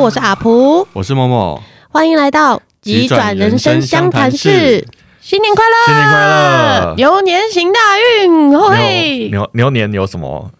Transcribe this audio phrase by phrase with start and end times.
[0.00, 4.82] 我是阿普，我是默默，欢迎来到急转人生相谈室。
[5.20, 5.74] 新年快乐！
[5.84, 6.94] 新年快乐！
[6.96, 8.58] 牛年行大运！
[8.58, 10.50] 嘿，牛牛年有什么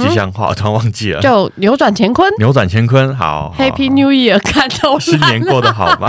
[0.00, 0.48] 吉祥话？
[0.48, 1.20] 我突然忘记了。
[1.20, 3.14] 就扭转乾坤，扭转乾坤。
[3.14, 4.38] 好，Happy New Year！
[4.38, 6.08] 看到新年过得好吗？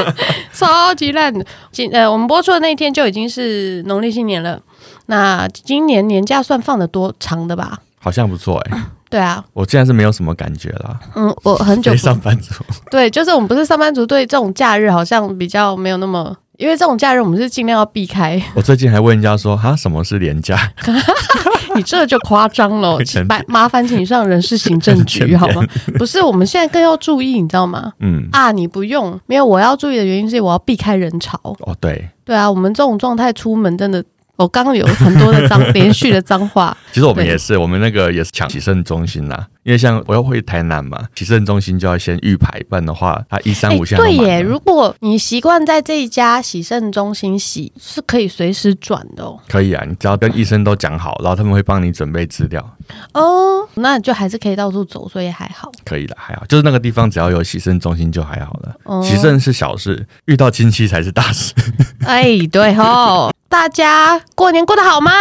[0.54, 1.34] 超级烂。
[1.70, 4.58] 今呃，我们播出的那一天就已经是农历新年了。
[5.04, 7.80] 那今年年假算放的多长的吧？
[8.00, 8.78] 好像不错哎。
[9.12, 10.98] 对啊，我现在是没有什么感觉啦。
[11.14, 12.54] 嗯，我很久没上班族。
[12.90, 18.42] 对，就是我们不是上班族，对这种假日好像比较没有那么，因为这种假日我们是尽量要避开。
[18.56, 20.56] 我最近还问人家说，哈，什么是廉价？
[21.76, 22.98] 你这就夸张了，
[23.28, 25.62] 麻麻烦请上人事行政局好吗？
[25.98, 27.92] 不是，我们现在更要注意，你知道吗？
[28.00, 31.38] 嗯啊，你不用，没有，我要注意的原因是我要避开人潮。
[31.42, 34.02] 哦，对，对啊，我们这种状态出门真的。
[34.42, 36.76] 我刚刚有很多的脏 连续的脏话。
[36.92, 43.96] 其实我们也是，我们那个也是抢洗肾中心呐，因为像我要回台南嘛，洗肾中心就要先预排，不然的话，他一三五线。
[43.96, 49.38] 对耶，如果你习惯在这一家洗肾中心洗，是可以随时转的哦。
[49.48, 52.76] 可以啊，你只要跟医生都讲好，然后他们会帮你准备资料。
[53.14, 55.70] 哦，那你就还是可以到处走，所以还好。
[55.84, 58.74] 可以的，还好，就是那个地方只要有洗肾中心就还好了。
[58.84, 61.54] 哦，洗肾是小事，遇到亲戚才是大事。
[62.04, 63.30] 哎，对吼。
[63.48, 65.12] 大家过年过得好吗？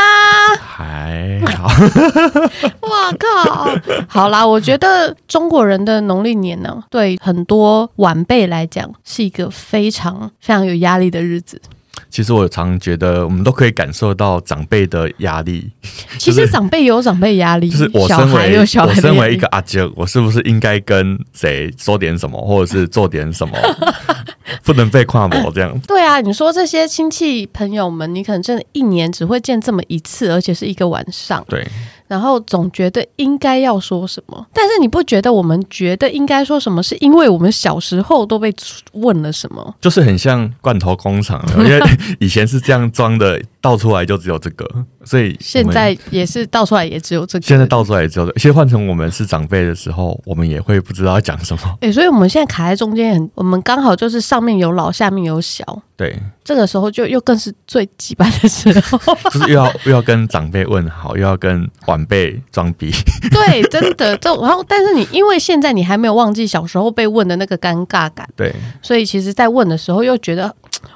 [0.83, 1.67] 还好。
[2.81, 3.69] 哇靠！
[4.07, 11.61] 好啦，我觉得中国人的农历年呢，对很多晚辈来讲是一个非常非常有压力的日子。
[12.09, 15.71] 其实我常觉得，我们都可以感受到长辈的压力。
[16.19, 23.57] 其实长辈有长辈压力，就是我身为我身为一个阿姐，我是不是应该跟谁说点什么，或者是做点什么，
[24.65, 25.79] 不能被跨模这样？
[25.87, 31.43] 对啊，你说这些亲戚朋友们，你可能真的一年只会见这么一次，而且是一个晚上。
[31.47, 31.67] 对。
[32.07, 38.53] 然后总觉得应该要说什么，但是你不觉得我们觉得应该说什么，是因为我们小时候都被
[38.91, 39.73] 问了什么？
[39.79, 41.79] 就是很像罐头工厂，因为
[42.19, 44.67] 以前是这样装的，倒出来就只有这个，
[45.05, 47.45] 所以现在也是倒出来也只有这个。
[47.45, 48.39] 现在倒出来也只有这个。
[48.39, 51.61] 其实换成我们是长辈的时候，我们也会不知道要讲什么。
[51.81, 55.63] 哎、欸，所以我们现在卡在中间，很我们刚好就是上面有老，下面有小。
[55.95, 58.97] 对，这个时候就又更是最机掰的时候，
[59.29, 62.91] 就是又要又要跟长辈问好，又要跟晚辈装逼。
[63.29, 68.51] 对，真的，就然后，但是你因为现在你还没有忘记小时候被问的那个尴尬感，对，
[68.81, 70.51] 所以其实，在问的时候又觉得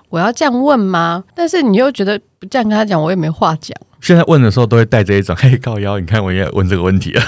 [0.10, 1.24] 我要这样问吗？
[1.36, 3.76] 但是你又觉得不这样跟他讲，我也没话讲。
[4.02, 7.24] 现在问的时候都会带着一种嘿靠腰，你看我也问这个问题了，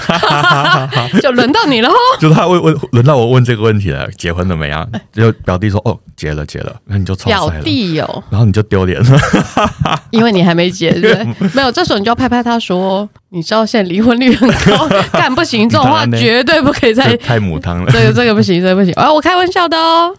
[1.20, 4.86] 就轮到你了， 就他问问轮到我问这个问题了，结婚了没啊？
[5.12, 7.16] 就表弟说哦结了结了，那你就。
[7.16, 9.20] 表弟有，然后你就丢脸了，
[10.10, 11.50] 因为你还没结，对不对？
[11.52, 20.14] 没有，这时候你就要拍拍他说，你知道现在离婚率很高，干不行，这种话绝对不可以再太母汤了，这个这个不行，这个不行，啊，我开玩笑的哦。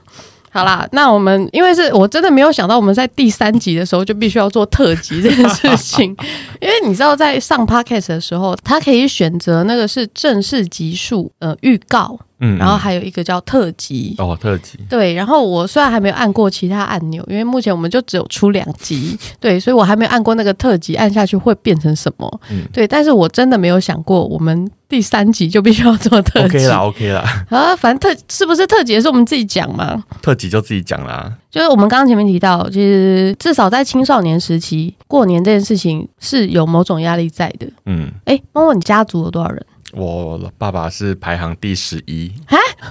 [0.52, 6.16] 好啦，那我们因为是我真的没有想到，我们在第三集的时候就必须要做特辑这件事情，
[6.60, 12.20] 因为你知道，在上 podcast 的时候，他可以选择那个是正式集数呃预告。
[12.39, 15.13] 嗯，然后还有一个叫特辑哦，特辑对。
[15.13, 22.41] 然后我虽然还没有按过其他按钮，因为目前我们就只有出两集， 对，所以我还没有按过那个特辑，按下去会变成什么？
[22.51, 22.88] 嗯，对。
[22.88, 26.57] 但是我真的没有想过，我们第三集就必须要做特辑。
[26.57, 27.23] OK 啦，OK 啦。
[27.51, 30.03] 啊，反正特是不是特辑也是我们自己讲嘛？
[30.21, 31.31] 特辑就自己讲啦。
[31.51, 37.67] 就是我们刚刚前面提到，其实至少在青少年时期，过年这件事情是有某种压力在的。
[37.85, 39.66] 嗯，哎，猫猫你家族有多少人？
[39.94, 42.31] 我爸爸是排行第十一，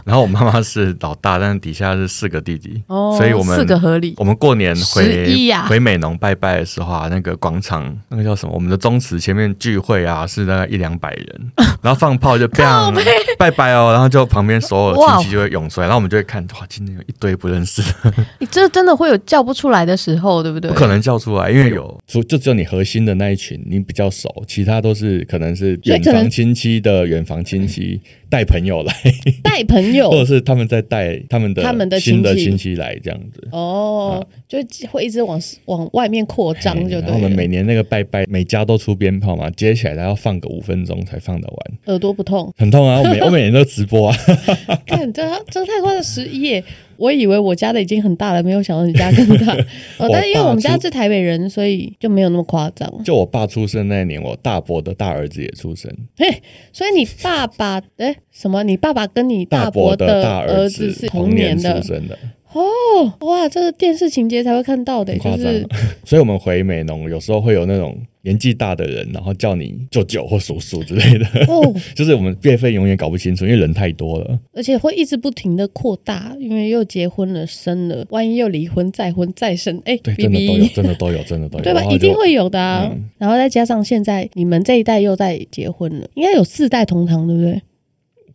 [0.04, 4.14] 然后我妈妈是老大，但是底下是四个弟弟，哦，所以我们四个合理。
[4.16, 8.52] 我们过年回回美农拜拜的时候啊，那个广场那个叫什么？
[8.54, 11.52] 我们的宗祠前面聚会啊，是大概一两百人，
[11.82, 12.94] 然后放炮就这样
[13.38, 18.14] 拜拜哦，然后就旁边所有亲戚就会涌出来，然后我们就会看，哇，今天有一堆不认识的。
[18.38, 20.70] 你这真的会有叫不出来的时候，对不对？
[20.70, 27.08] 不可能叫出来，因为有就就只有你核心的那一群你比较熟，其他都是可能是远房亲戚的。
[27.08, 27.98] 远房亲戚
[28.28, 28.94] 带朋友来，
[29.42, 33.48] 带朋友， 或者是他们在带他们的他们的新的亲戚来这样子。
[33.52, 34.58] 哦，就
[34.90, 37.00] 会一直往往外面扩张，就对。
[37.00, 41.67] 然后我们每年那个拜拜，每家都出鞭炮嘛，接起来要放个五分钟才放得完。
[41.86, 42.52] 耳朵不痛？
[42.56, 43.00] 很痛啊！
[43.00, 44.16] 我每 我每年都直播啊。
[44.86, 46.64] 看这这太快了，十一耶！
[46.96, 49.54] 我以为我家的已经很大了，没有想到你家更大。
[49.98, 52.92] 哦，但是因为我们家是台北人，所以就没有那么夸张。
[53.04, 55.88] 就我爸出生那年，我大伯的大儿子也出生。
[56.16, 56.42] 嘿，
[56.72, 58.64] 所以你爸爸哎什么？
[58.64, 61.80] 你爸爸跟你大伯的大儿子是同年的。
[61.80, 62.18] 出生的。
[62.52, 65.66] 哦，哇，这个电视情节才会看到的，就是，
[66.04, 81.84] 所以我们回美农有时候会有那种年纪大的人，然后叫你舅舅或叔叔之类的，哦， 就是我们辈分永远搞不清楚，因为人太多了，而且会一直不停的扩大，因为又结婚了，生了，万一又离婚再婚再生，哎，对，真的都有，真的都有，真的都有，对吧？
[81.84, 87.60] 一定会有的啊，嗯、然后再加上现在你们这一代又在结婚了，应该有四代同堂，对不对？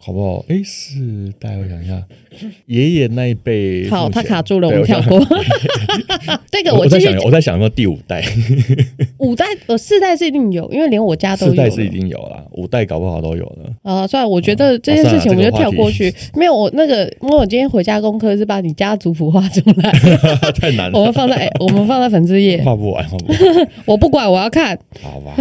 [0.06, 0.44] 好不好？
[0.50, 2.04] 哎，四代，我想一下，
[2.66, 5.18] 爷爷那一辈，好，他卡住了，我们跳过。
[6.52, 8.22] 这个我继续，我在想有没有第五代？
[9.20, 11.52] 五代呃，四代是一定有，因为连我家都有。
[11.54, 13.72] 四代是一定有啦，五代搞不好都有了。
[13.82, 16.14] 啊，算了，我觉得这件事情我们就跳过去。
[16.36, 19.92] 没有，我那个，因为我今天回家功课是把你家族谱画出来，
[20.60, 21.00] 太难了。
[21.00, 23.70] 我们放在，我们放在粉丝页，画不完，画不完。
[23.86, 24.78] 我不管，我要看。
[25.02, 25.34] 好吧。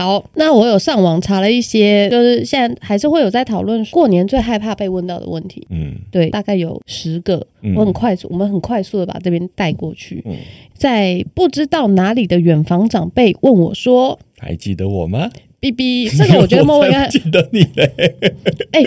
[0.00, 5.66] 好，那我有上网查了一些，就是现在还是会有在讨论过年最害怕被问到的问题。
[5.68, 10.22] 嗯，对，大概有十个，嗯、我很快速，我们很快速的把这边带过去。
[10.24, 10.36] 嗯，
[10.72, 15.30] 在不知道哪里的远房长辈问我说：“还记得我吗？”
[15.60, 17.92] B B，这个我觉得 莫文应该记得你嘞。
[18.72, 18.82] 哎，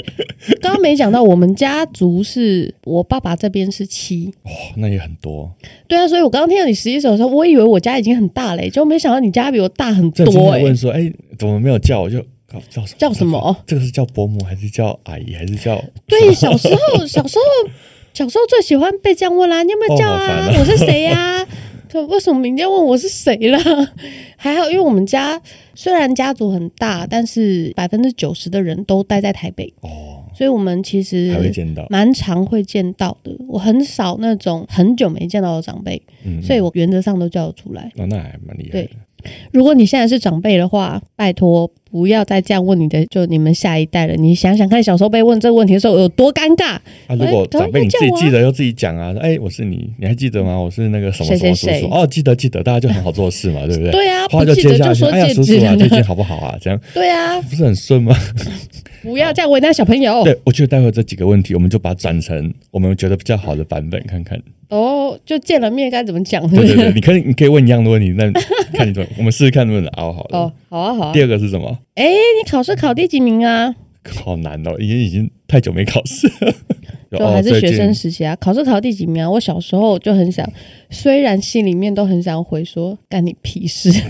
[0.59, 5.53] 刚刚没讲到，我们家族是我爸爸这边是七，哦，那也很多。
[5.87, 10.49] 对啊，所以我刚刚听到你十一手的时候，我以为我家已经很大嘞，就没想到你家比我大很多。
[10.51, 12.19] 哎，问说，哎，怎么没有叫我就
[12.69, 12.97] 叫什么？
[12.97, 13.55] 叫什么？
[13.67, 15.79] 这个是叫伯母还是叫阿姨还是叫？
[16.07, 17.71] 对，小时候小时候
[18.13, 20.51] 小时候最喜欢被这样问啦，你有没有叫啊？
[20.59, 21.45] 我是谁呀？
[22.01, 23.57] 为什么明天问我是谁了？
[24.37, 25.41] 还好，因为我们家
[25.73, 33.35] 虽然家族很大，但是百分之九十的人都待在台北哦，所以我们其实还会见到，蛮常会见到的。
[33.47, 37.91] 我很少那种很久没见到的长辈，嗯嗯，所以我原则上都叫得出来。
[37.97, 38.87] 哦，那还蛮厉害的。
[38.87, 38.89] 对。
[39.51, 44.15] 如果你现在是长辈的话，拜托不要再这样问你的，就你们下一代了。
[44.15, 46.75] 你想想看，小时候被问这个问题的时候有多尴尬。
[47.07, 50.57] 啊，如果长辈你自己记得又自己讲啊，哎，我是你，你还记得吗？
[50.59, 53.91] 我是那个什么什么叔叔哦，记得记得，大家就很好做事嘛， 对不对？
[53.91, 56.57] 对啊，不记得就说姐姐啊，最近好不好啊？
[56.59, 58.15] 这样对啊，不是很顺吗？
[59.03, 60.23] 不要这样为难小朋友。
[60.23, 64.41] 对，我觉得待会这几个问题，我们就把它转成我们觉得比较好的版本看看。
[64.69, 66.41] 哦，就见了面该怎么讲？
[66.49, 68.31] 对对对，你可以你可以问一样的问题，那
[68.73, 70.39] 看你怎么，我们试试看能不能熬好了。
[70.39, 71.13] 哦，好啊好 啊。
[71.13, 71.77] 第二个是什么？
[71.93, 73.75] 哎，你考试考第几名啊？
[74.23, 76.53] 好难哦，已经已经太久没考试了。
[77.13, 79.29] 就还是学生时期啊，考试考第几名啊？
[79.29, 80.49] 我小时候就很想，
[80.89, 83.91] 虽然心里面都很想回说干你屁事。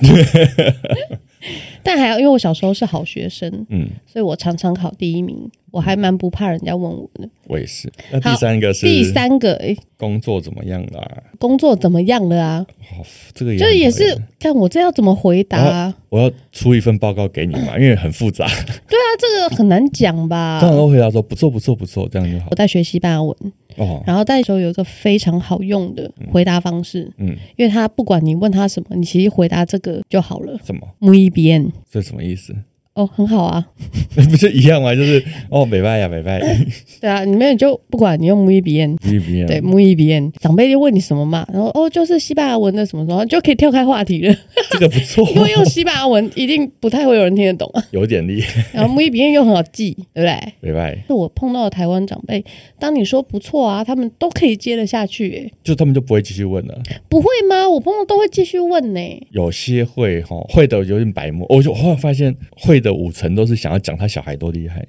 [1.83, 5.49] 但还要，因为我小时候是好学生，嗯，所以我常常考第一名。
[5.73, 7.27] 我还蛮不怕人家问我的。
[7.47, 7.91] 我也是。
[8.11, 11.23] 那第三个是第三个，哎，工作怎么样啦？
[11.39, 12.63] 工作怎么样了啊？
[12.91, 13.01] 哦，
[13.33, 15.91] 这个也就也是看我这要怎么回答啊？
[16.09, 18.45] 我要出一份报告给你嘛， 因为很复杂。
[18.45, 18.53] 对
[18.99, 20.59] 啊，这个很难讲吧？
[20.59, 22.49] 通常都回答说不错不错不错，这样就好。
[22.51, 23.35] 我在学西班牙文。
[23.77, 30.55] 哦，然后那时候有一个非常好用的回答方式，嗯，嗯，因为他不管你问他什么，你其实回答这个就好了。
[30.63, 32.55] 什么？Muy bien，这什么意思？
[32.95, 33.65] 哦，很好啊，
[34.15, 34.93] 不是一样吗？
[34.95, 36.39] 就是哦，美拜呀，美拜。
[37.01, 44.35] 对啊，你们就不管你用 muy bien，muy bien，对 muy bien，长辈就问你什么嘛，然后哦，就是西班牙文的什么什么，就可以跳开话题了。
[44.69, 48.63] 这个不错， 因为用西班牙文一定不太会有人听得懂啊，有点厉害。
[48.73, 50.53] 然后 muy bien 又很好记，对不对？
[50.61, 50.95] 美拜。
[51.07, 52.43] 是我碰到的台湾长辈，
[52.77, 56.79] 当你说不错啊，他们都可以接得下去，哎，就他们就不会继续问了。
[57.09, 57.67] 不会吗？
[57.67, 58.99] 我碰到都会继续问呢。
[59.31, 61.47] 有些会哈，会的有点白目。
[61.49, 63.55] 我就后来发现会的五成都是。
[63.55, 64.85] 想要讲他小孩多厉害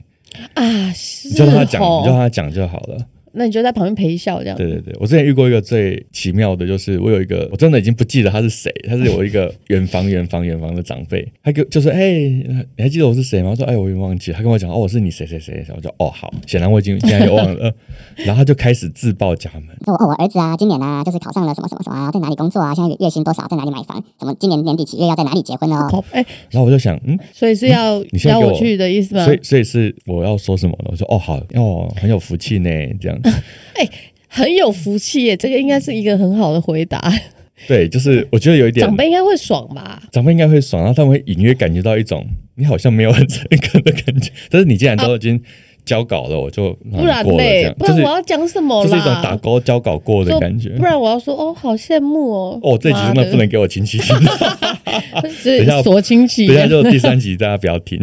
[0.54, 0.92] 啊！
[0.92, 2.98] 是你就让他讲，你就让他讲就好了。
[3.34, 4.56] 那你就在旁边陪笑，这样。
[4.56, 12.20] 对对对，我之前遇过一个最奇妙的，就是我有一个，我真的已经不记得他是谁，他是我一个远房远房远房的长辈，他就就是哎，
[12.76, 13.50] 你还记得我是谁吗？
[13.50, 14.36] 我说哎，我也忘记了。
[14.36, 17.72] 他跟我讲哦，我是你谁谁谁，我说哦好，显然我已经现在又忘了。
[18.24, 22.74] 然后他就开始自报家门，说哦，我儿子啊，今年啊，就是考上了什么什么什么啊，在哪里工作啊？
[22.74, 23.46] 现在月薪多少？
[23.48, 24.02] 在哪里买房？
[24.18, 26.04] 什么今年年底几月要在哪里结婚哦？
[26.12, 29.24] 哎，然后我就想，嗯，所以是要你邀我去的意思吗？
[29.24, 30.90] 所以所以是我要说什么呢？
[30.90, 33.20] 我说哦好哦，很有福气呢，这样。
[33.76, 33.88] 哎。
[34.36, 37.00] 很有福气耶，这个应该是一个很好的回答。
[37.68, 40.02] 对，就是我觉得有一点长辈应该会爽吧？
[40.10, 42.26] 长辈应该会爽，然后他们会隐约感觉到一种
[42.56, 44.32] 你好像没有很诚恳的感觉。
[44.50, 45.40] 但是你既然都已经
[45.84, 48.90] 交稿了，啊、我就不然嘞，不然我要讲什么啦？
[48.90, 50.70] 就是一种打勾交稿过的感觉。
[50.70, 52.58] 不然我要说哦，好羡慕哦。
[52.60, 54.16] 哦，这集真的不能给我亲戚听。
[55.44, 58.00] 等一下锁亲戚，等一下就第三集大家不要听。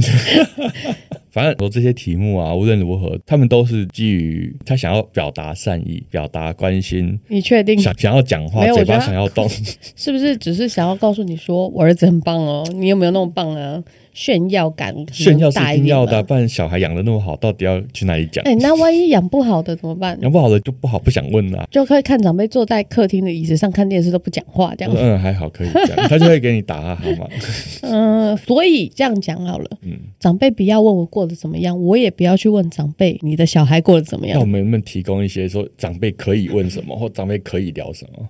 [1.32, 7.18] 反正说这些题目啊，无论如何，他们都是基于他想要表达善意、表达关心。
[7.30, 7.80] 你确定？
[7.80, 9.48] 想想要讲话，嘴巴想要动，
[9.96, 12.68] 是不是只是想要告诉你说我儿子很棒哦？
[12.74, 13.82] 你有没有那么棒啊？
[14.13, 18.44] 炫耀感，炫耀是一定要的，不然小孩养的那么好，到底要去哪里讲？
[18.46, 20.18] 哎、欸，那万一养不好的怎么办？
[20.22, 24.94] 养不好的就不好，不想问了、啊，就可以看长辈坐在客厅的椅子上看电视都不讲话，这样。
[24.98, 27.27] 嗯，还好可以这样， 他就会给你打哈哈嘛。
[27.82, 29.70] 嗯，所以这样讲好了。
[29.84, 34.36] 嗯，长辈不要问我过得怎么样，我也不要去问长辈你的小孩过得怎么样。
[34.36, 38.27] 那我们能不能提供一些说长辈可以问什么，或长辈可以聊什么？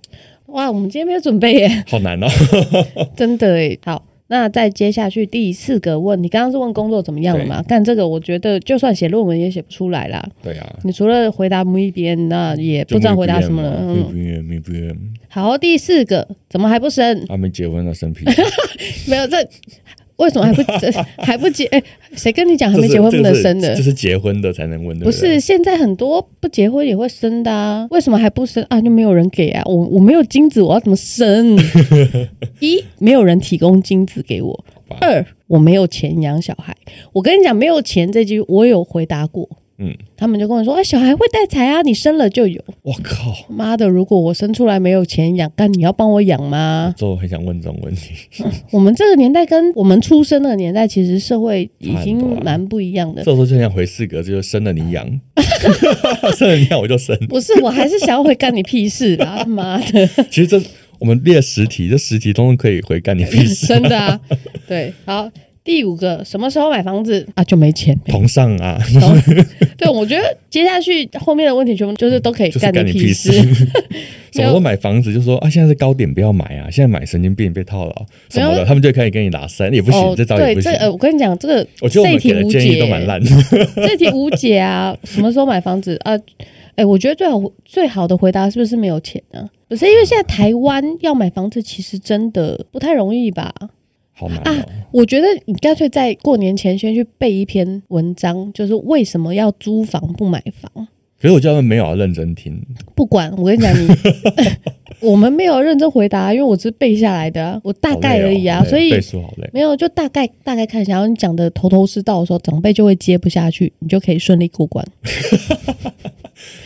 [0.47, 2.27] 哇，我们今天没有准备耶，好难哦，
[3.15, 3.79] 真的耶。
[3.85, 7.61] 好，那再接下去第四个问你，刚刚是问工作怎么样了嘛？
[7.63, 10.25] 干这个，我觉得就算写论文也写不出来啦。
[10.41, 13.81] 对啊，你除了回答 muy bien，那也不知道回答什么了。
[13.81, 14.95] muy bien，muy bien。
[15.27, 17.25] 好，第四个，怎么还不生？
[17.27, 18.23] 还没结婚呢，生屁。
[19.05, 19.45] 没有这。
[20.21, 20.61] 为什么还不
[21.23, 21.65] 还不结？
[21.65, 23.75] 哎，谁跟你讲还没结婚不能生的？
[23.75, 25.05] 这是结婚的才能问的。
[25.05, 27.87] 不是，现在很多不结婚也会生的啊？
[27.91, 28.79] 为什么还不生啊？
[28.81, 29.61] 就没有人给啊？
[29.65, 31.57] 我我没有精子，我要怎么生？
[32.61, 34.65] 一没有人提供精子给我。
[34.99, 36.75] 二我没有钱养小孩。
[37.13, 39.47] 我跟你讲，没有钱这句我有回答过。
[39.83, 43.89] 嗯，他们就跟我说：“哎，小孩会带财啊，你生了就有。”我靠，妈的！
[43.89, 46.93] 如果我生出来没有钱养，但你要帮我养吗？
[46.95, 48.13] 这我很想问这种问题。
[48.69, 53.23] 我们这个年代跟我们出生的年代，其实社会已经蛮不一样的。
[53.23, 55.03] 这时候就想回四格，就是生了你养，
[56.37, 57.17] 生了你养我就生。
[57.27, 59.43] 不是，我还是想要回干你屁事啊！
[59.45, 60.07] 妈的！
[60.29, 60.61] 其实这
[60.99, 64.19] 我们列十题，这十题通通可以回干你屁事，真的啊。
[64.67, 65.27] 对，好。
[65.63, 67.43] 第五个，什么时候买房子啊？
[67.43, 67.95] 就没钱。
[68.07, 68.79] 同上啊。
[69.77, 73.31] 对，我觉得接下去后面的问题全部就是都可以 干你屁事。
[74.33, 76.69] 什么时候买房子就说啊，现在是高点，不要买啊！
[76.71, 77.93] 现在买神经病被套牢
[78.29, 80.71] 什么的，他们就可以跟你拉三，也不行，这招也不行。
[80.71, 83.29] 这呃我跟你讲，这个我觉得我们给的建议都蛮烂的。
[83.75, 84.97] 这题无解啊！
[85.03, 86.17] 什么时候买房子啊？
[86.75, 89.47] 哎，我觉得最好最好的回答是不是没有钱呢？
[89.67, 93.53] 不是，因为现在台湾要买房子其实真的不太容易吧？
[94.13, 94.65] 好难啊！
[94.91, 100.87] 我觉得你干脆在过年前先去背一篇文章，就是为什么要租房不买房。
[101.19, 102.59] 可是我叫他们没有要认真听。
[102.95, 103.87] 不管，我跟你讲，你
[104.99, 108.63] 我们没有认真回答，因为我只是背下来的，我大概而已啊。
[108.65, 114.85] 所以背书好累，没有就大概大概看一下，然后你讲的头头是道的时候，长辈就会接不下去，你就可以顺利过关。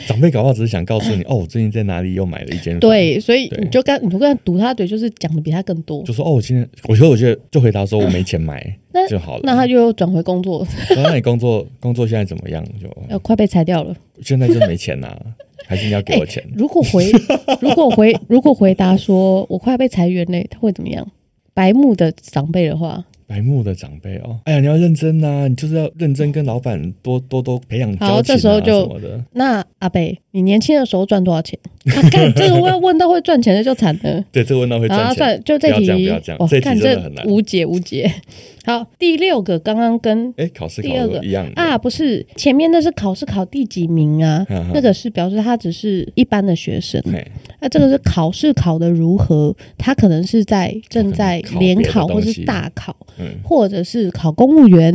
[0.07, 2.79] 长辈搞不好只是想告诉你，哦，我最近在哪里又买了一间房。
[2.79, 6.03] 对，所以你就跟你就跟他堵他嘴，就是讲的比他更多。
[6.03, 8.63] 就说哦，我今天，我觉得我觉得就回答说我没钱买，
[8.93, 9.41] 那就好了。
[9.43, 10.65] 那他就转回工作。
[10.95, 12.63] 那你工作工作现在怎么样？
[12.81, 13.93] 就 要快被裁掉了。
[14.21, 15.13] 现在就没钱呐，
[15.67, 16.43] 还是你要给我钱？
[16.55, 17.11] 如果回
[17.61, 21.07] 如果回如果回答说我快要被裁员嘞，他会怎么样？
[21.53, 23.03] 白目的长辈的话。
[23.27, 29.23] 白目的长辈哦，哎呀，你要认真呐、啊，你就是要认真跟老板多多多培养交情啊，好，这时候就什么的。
[29.33, 31.57] 那阿北，你年轻的时候赚多少钱？
[31.85, 34.23] 啊，看这个问问到会赚钱的就惨了。
[34.31, 35.07] 对，这个问到会赚钱。
[35.07, 38.11] 啊，算就这题，不要这样，这题真的很难，无解无解。
[38.65, 44.45] 好，第六个刚刚跟哎考试第二个一样啊，不是前面那是考试考第几名啊？
[44.73, 47.01] 那个是表示他只是一般的学生。
[47.65, 49.51] 那这个是考试考得如何？
[49.75, 54.93] 他可能是在正在联考或是大考，嗯、或者是考公务员，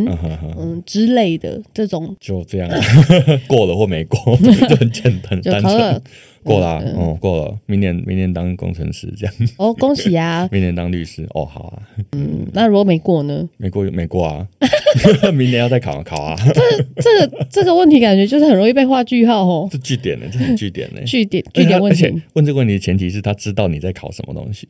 [0.57, 2.15] 嗯之类的这种。
[2.21, 2.71] 就这样
[3.49, 4.19] 过了或没过
[4.69, 6.01] 就很简单，就考了。
[6.43, 7.59] 过了、啊，嗯，嗯，过了。
[7.67, 9.35] 明年，明年当工程师这样。
[9.57, 10.49] 哦，恭喜啊！
[10.53, 11.83] 明年当律师，哦，好啊。
[12.13, 13.47] 嗯，那如果没过呢？
[13.59, 14.47] 没过就没过啊。
[15.35, 16.35] 明年要再考考啊。
[16.55, 16.61] 这
[17.03, 19.69] 这个这个问题感觉就是很容易被画句号哦。
[19.71, 20.27] 这句点呢？
[20.33, 21.03] 这是句点呢？
[21.05, 22.23] 句点句点问题。
[22.33, 24.67] 问这个问题的前提是他知道你在考什么东西。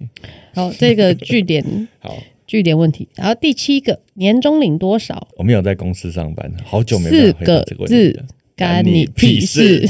[0.55, 1.65] 好，这个句点
[2.01, 3.09] 好，句点问题。
[3.15, 5.29] 然后第七个，年终领多少？
[5.37, 8.25] 我没有在公司上班，好久没有这个问题了。
[8.57, 9.89] 干你屁事！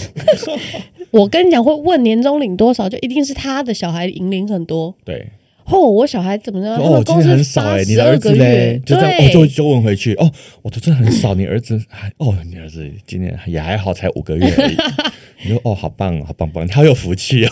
[1.11, 4.95] 我跟你讲，会问年终领多少，就一定是他的小孩银领很多。
[5.05, 5.27] 对，
[5.65, 6.77] 哦，我小孩怎么着？
[6.77, 8.81] 哦，今年很少哎，你的儿子嘞？
[8.85, 10.15] 就这样，我就就问回去。
[10.15, 10.31] 哦，
[10.63, 14.77] 我的真的很少，你儿子还哦，你儿子今年也还好，才五个月而已。
[15.45, 17.51] 你说哦，好棒，好棒棒，他好有福气哦，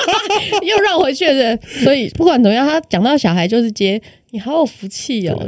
[0.62, 1.56] 又绕回去了。
[1.82, 4.00] 所以不管怎么样，他讲到小孩就是接。
[4.34, 5.38] 你好有福气哦！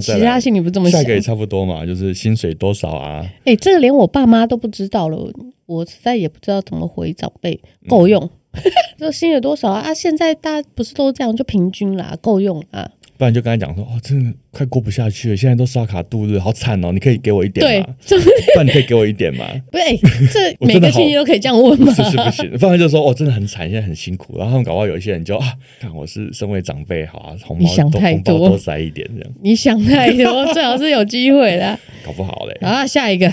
[0.00, 1.02] 其他心里不这么想。
[1.02, 3.20] 下个也差不多嘛，就是薪水多少啊？
[3.38, 5.28] 哎、欸，这个连我爸妈都不知道了，
[5.66, 7.60] 我实在也不知道怎么回长辈。
[7.88, 8.30] 够用，
[8.96, 9.80] 这薪水多少啊？
[9.80, 12.88] 啊，现在大家不是都这样，就平均啦，够用啊。
[13.18, 16.92] 不然就跟他讲说，哦，真的快过不下去了，现在都刷卡度日，好惨哦！
[16.92, 17.94] 你可以给我一点吗？
[18.06, 18.16] 对，
[18.54, 19.44] 不然你可以给我一点吗？
[19.72, 19.96] 对，
[20.32, 21.92] 这 每个亲戚都可以这样问吗？
[21.92, 24.38] 是是不行，不然就说，哦，真的很惨，现在很辛苦。
[24.38, 27.66] 然后他们搞不好有一些人就啊，看我是身为长辈，好啊，红包
[27.98, 29.32] 红包多塞一点这样。
[29.42, 31.76] 你想太多，最好是有机会的。
[32.06, 32.56] 搞不好嘞。
[32.62, 33.28] 好，下一个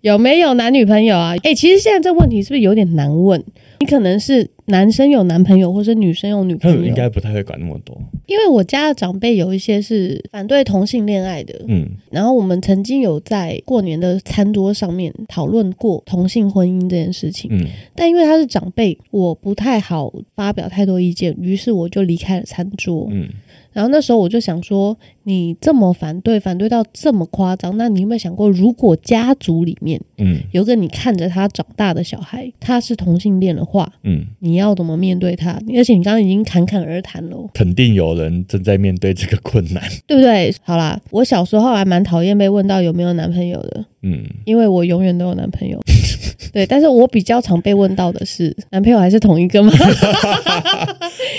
[0.00, 1.34] 有没有男女朋友啊？
[1.42, 3.44] 哎，其实现在这问题是不是有点难问？
[3.80, 7.96] 你可能是男生有男朋友，或者女生有女朋友，应该不太会管那么多。
[8.26, 23.28] 因为我家的长辈有一些是反对同性恋爱的，嗯，然后我们曾经有在过年的餐桌上面讨论过同性婚姻这件事情，嗯，但因为他是长辈，我不太好发表太多意见，于是我就离开了餐桌，嗯。
[23.72, 24.96] 然后那时候我就想说，
[25.28, 35.58] 你这么反对，反对到这么夸张，那你有没有想过，如果家族里面，嗯，有个你看着他长大的小孩，他是同性恋的话，嗯，你要怎么面对他？
[35.76, 40.54] 而且你刚刚已经侃侃而谈了，肯定有人正在面对这个困难， 对不对？
[40.62, 45.82] 好啦，我小时候还蛮讨厌被问到有没有男朋友的，嗯，因为我永远都有男朋友，
[46.54, 49.72] 对，但是我比较常被问到的是，男朋友还是同一个吗？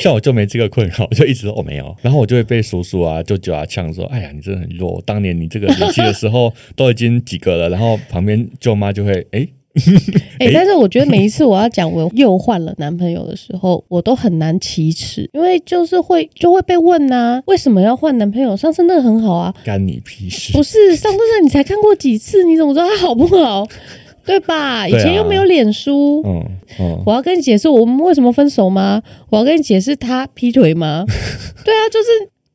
[0.02, 5.02] 像我就没这个困扰，我就一直说我没有，然后我就会被叔叔啊、舅舅啊呛说：“哎呀，你真的很弱！
[5.06, 9.48] 当年你这个年纪的时候都已经几个了。”然后旁边舅妈就会哎
[10.40, 18.58] 哎， 但是我觉得每一次我要讲我又换了男朋友的时候，我都很难启齿，因为就是会就会被问呐、啊，为什么要换男朋友？
[18.58, 20.52] 上次那个很好啊，干你屁事！
[20.54, 23.68] 不是上次那你才看过几次，你怎么知道他好不好？
[24.26, 24.88] 对吧？
[24.88, 26.44] 以前又没有脸书，嗯，
[26.80, 29.02] 嗯，我要跟你解释我们为什么分手吗？
[29.30, 31.06] 我要跟你解释他劈腿吗？
[31.64, 32.08] 对啊，就是。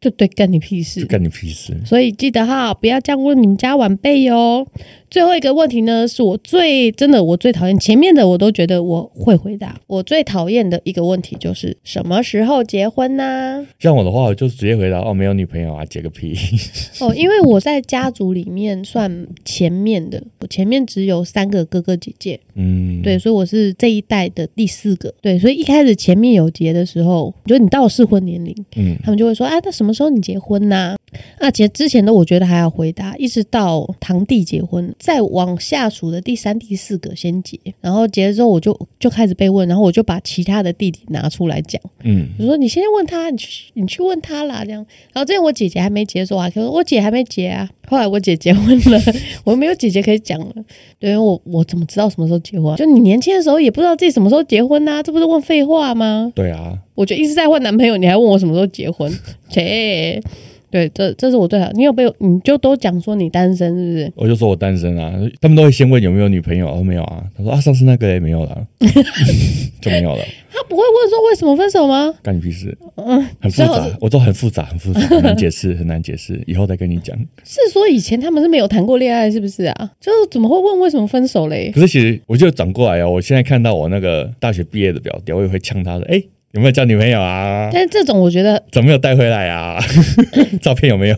[0.02, 1.06] 就对，干你屁事！
[1.06, 1.80] 干你屁事！
[1.86, 4.66] 所以记得哈，不要这样问你们家晚辈哟。
[5.12, 9.78] 最后一个问题呢，是我最真的我最讨厌，前面的我都觉得我会回答。
[9.86, 13.66] 我最讨厌的一个问题就是什么时候结婚呢、啊？
[13.78, 16.34] 像我的话，我就直接回答哦，没有女朋友啊，结个屁！
[17.00, 25.12] 哦，因为我在家族里面算前面的，我前面只有三个哥哥姐姐，嗯，对，所以我是这一代的第四个。
[25.20, 30.96] 对，所以一开始前面有结的时候，就你到适婚年龄，嗯，他们就会说，哎、啊，那什么时候你结婚呢、啊？
[31.38, 34.94] 啊，其实之前的我觉得还要回答，一直到堂弟结婚。
[34.98, 44.84] 再往下数的第三、第四个先结，然后结了之后，我就就开始被问，然后我就把其他的弟弟拿出来讲，嗯，我说你先问他，你去你去问他啦，这样。
[45.12, 47.68] 然后之前我姐姐还没结的时候啊，可是我姐还没结啊。
[47.88, 49.00] 后来我姐结婚了，
[49.44, 50.54] 我没有姐姐可以讲了，
[50.98, 52.74] 对，我我怎么知道什么时候结婚？
[52.76, 56.32] 就你年轻的时候也不知道自己什么时候结婚呐、啊，这不是问废话吗？
[56.34, 59.12] 对啊，我就一直在问男朋友，你还问我什么时候结婚？
[59.50, 60.22] 切。
[60.72, 61.70] 对，这这是我最好。
[61.74, 62.14] 你有没有？
[62.18, 64.12] 你就都讲说你单身是不是？
[64.16, 65.12] 我就说我单身啊。
[65.38, 67.22] 他们都会先问有没有女朋友，没有啊。
[67.36, 68.66] 他说啊，上次那个也没有了，
[69.82, 70.24] 就没有了。
[70.50, 72.14] 他不会问说为什么分手吗？
[72.22, 72.76] 干你屁事。
[72.96, 76.42] 嗯，很复杂，我都很复杂，很复杂，很难解释，很难解释。
[76.46, 77.14] 以后再跟你讲。
[77.44, 79.90] 是说以前他们是没有谈过恋爱，是不是啊？
[80.00, 81.70] 就是怎么会问为什么分手嘞？
[81.74, 86.04] 可是其实我就转过来啊，我现在看到我那个大学毕业的表弟，我也会呛他的。
[86.06, 86.22] 哎。
[86.52, 87.70] 有没有交女朋友啊？
[87.72, 89.78] 但是这种我觉得怎么没有带回来啊？
[90.60, 91.16] 照片有没有？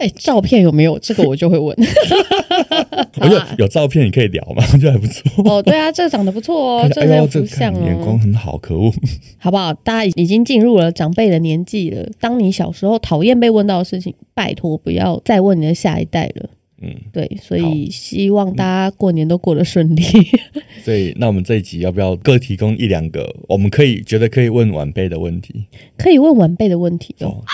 [0.00, 0.98] 哎、欸，照片有没有？
[0.98, 1.76] 这个我就会问。
[3.20, 3.26] 我
[3.58, 5.44] 有照片你可以聊嘛，我觉得还不错。
[5.44, 8.90] 哦，对啊，这个长得不错哦，这个不像哦，眼光很好，可恶。
[9.38, 9.72] 好不好？
[9.74, 12.08] 大家已经进入了长辈的年纪了。
[12.18, 16.48] 当你小时候讨厌被问到的事情，拜托不要再问你的下一代了。
[16.80, 20.02] 嗯，对，所以希望大家过年都过得顺利。
[20.82, 25.66] 所以，那我们这一集要不要各提供一两个我们可以觉得可以问晚辈的问题？
[25.98, 27.26] 可以问晚辈的问题哦。
[27.28, 27.44] 哦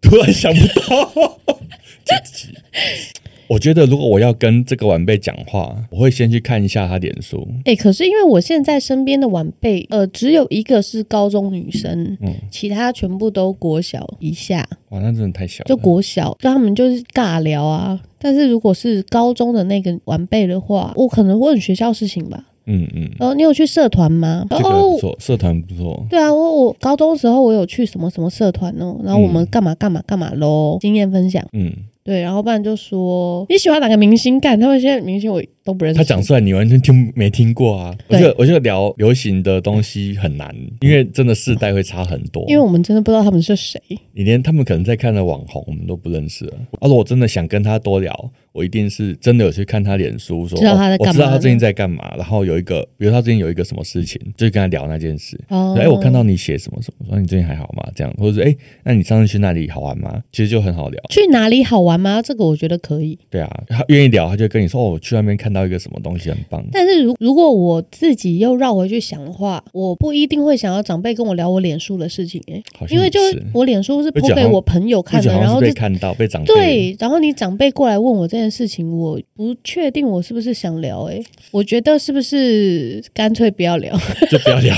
[0.00, 1.38] 突然想不到
[2.04, 2.54] 这集。
[3.48, 7.46] 我觉得，如果我要跟这个晚辈讲话，我会先去看一下他脸书。
[7.60, 14.68] 哎、欸，可是因为我现在身边的晚辈，呃，只有一个是高中女生，嗯，其他全部都国小以下。
[14.90, 15.68] 哇，那真的太小了。
[15.68, 17.98] 就国小，跟他们就是尬聊啊。
[18.18, 22.44] 但是如果是高中的那个晚辈的话，我可能会问学校事情吧。
[22.66, 23.08] 嗯嗯。
[23.18, 24.44] 然后你有去社团吗？
[24.50, 26.04] 这个不错，社团不错。
[26.10, 31.42] 对啊，我我高中的时候我有去什么什么社团哦，然后我们干嘛干嘛干嘛喽，经验分享。
[31.54, 31.72] 嗯。
[32.08, 34.58] 对，然后不然就说你喜欢哪个明星干？
[34.58, 35.98] 他们现在明星我都不认识。
[35.98, 37.94] 他讲出来你完全听没听过啊？
[38.08, 42.42] 我觉得我觉得聊流行的东西很难，因为真的世代会差很多。
[42.48, 43.78] 因为我们真的不知道他们是谁，
[44.14, 46.56] 你连他们可能在看的网红我们都不认识啊。
[46.80, 48.30] 如果我真的想跟他多聊。
[48.52, 52.14] 我一定是真的有去看他脸书，说知道他在干嘛，哦，我知道他最近在干嘛。
[52.16, 55.38] 然后有一个，比如他最近有一个什么事情，就跟他聊那件事。
[55.48, 57.86] 哦，哎，我看到你写什么什么，说你最近还好吗？
[57.94, 60.22] 这样，或者是哎，那你上次去那里好玩吗？
[60.32, 61.00] 其实就很好聊。
[61.10, 62.20] 去哪里好玩吗？
[62.22, 63.18] 这个我觉得可以。
[63.30, 66.64] 对啊，他愿意聊，他就跟你说，哦，我去那边看到一个什么东西很棒。
[66.72, 73.20] 但是如如果我自己又绕回去想的话，我不一定会想要长辈跟我聊我脸书的事情，哎，因为就
[73.52, 81.04] 我脸书是 po 给我朋友看的，然后就被看到被长辈对，然后你长辈过来问我这件事情，我不确定我是不是想聊。
[81.04, 81.20] 哎，
[81.50, 83.92] 我觉得是不是干脆不要聊，
[84.30, 84.74] 就不要聊，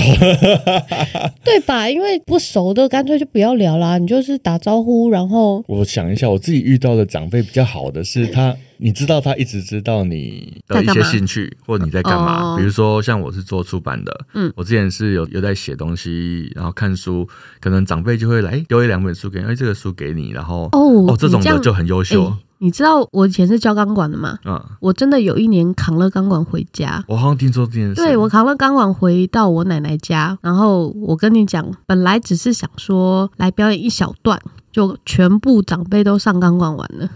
[1.45, 1.89] 对吧？
[1.89, 3.99] 因为不熟的，干脆就不要聊啦。
[3.99, 8.57] 你就是打招呼，然后我想一下，我自己遇到的长辈比较好的是他。
[8.83, 12.57] 你知道他一直知道你的一些兴趣，或你在干嘛？
[12.57, 17.29] 比如说，像我是做出版的，嗯，我之前是有有在写东西，然后看书，
[17.61, 22.35] 可能长辈就会来丢一两本书给你，哎，这个书给你，然后哦哦，这种的就很优秀。
[22.63, 24.39] 你知道我以前是教钢管的吗？
[24.45, 27.03] 嗯，我真的有一年扛了钢管回家。
[27.09, 27.95] 我好像听说这件事。
[27.95, 34.39] 对，我扛了钢管回到我奶奶家，然后我跟你讲，本来只是想说来表演一小段。
[34.73, 37.09] 就全部长辈都上钢管玩了，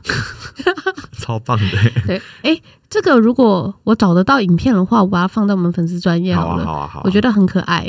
[1.21, 1.65] 超棒的。
[2.05, 6.65] 对，哎、欸，这个如果我找得到影片的话，我把它放到我们粉丝专业好了。
[6.65, 7.87] 好啊，好啊，好啊，我觉得很可爱。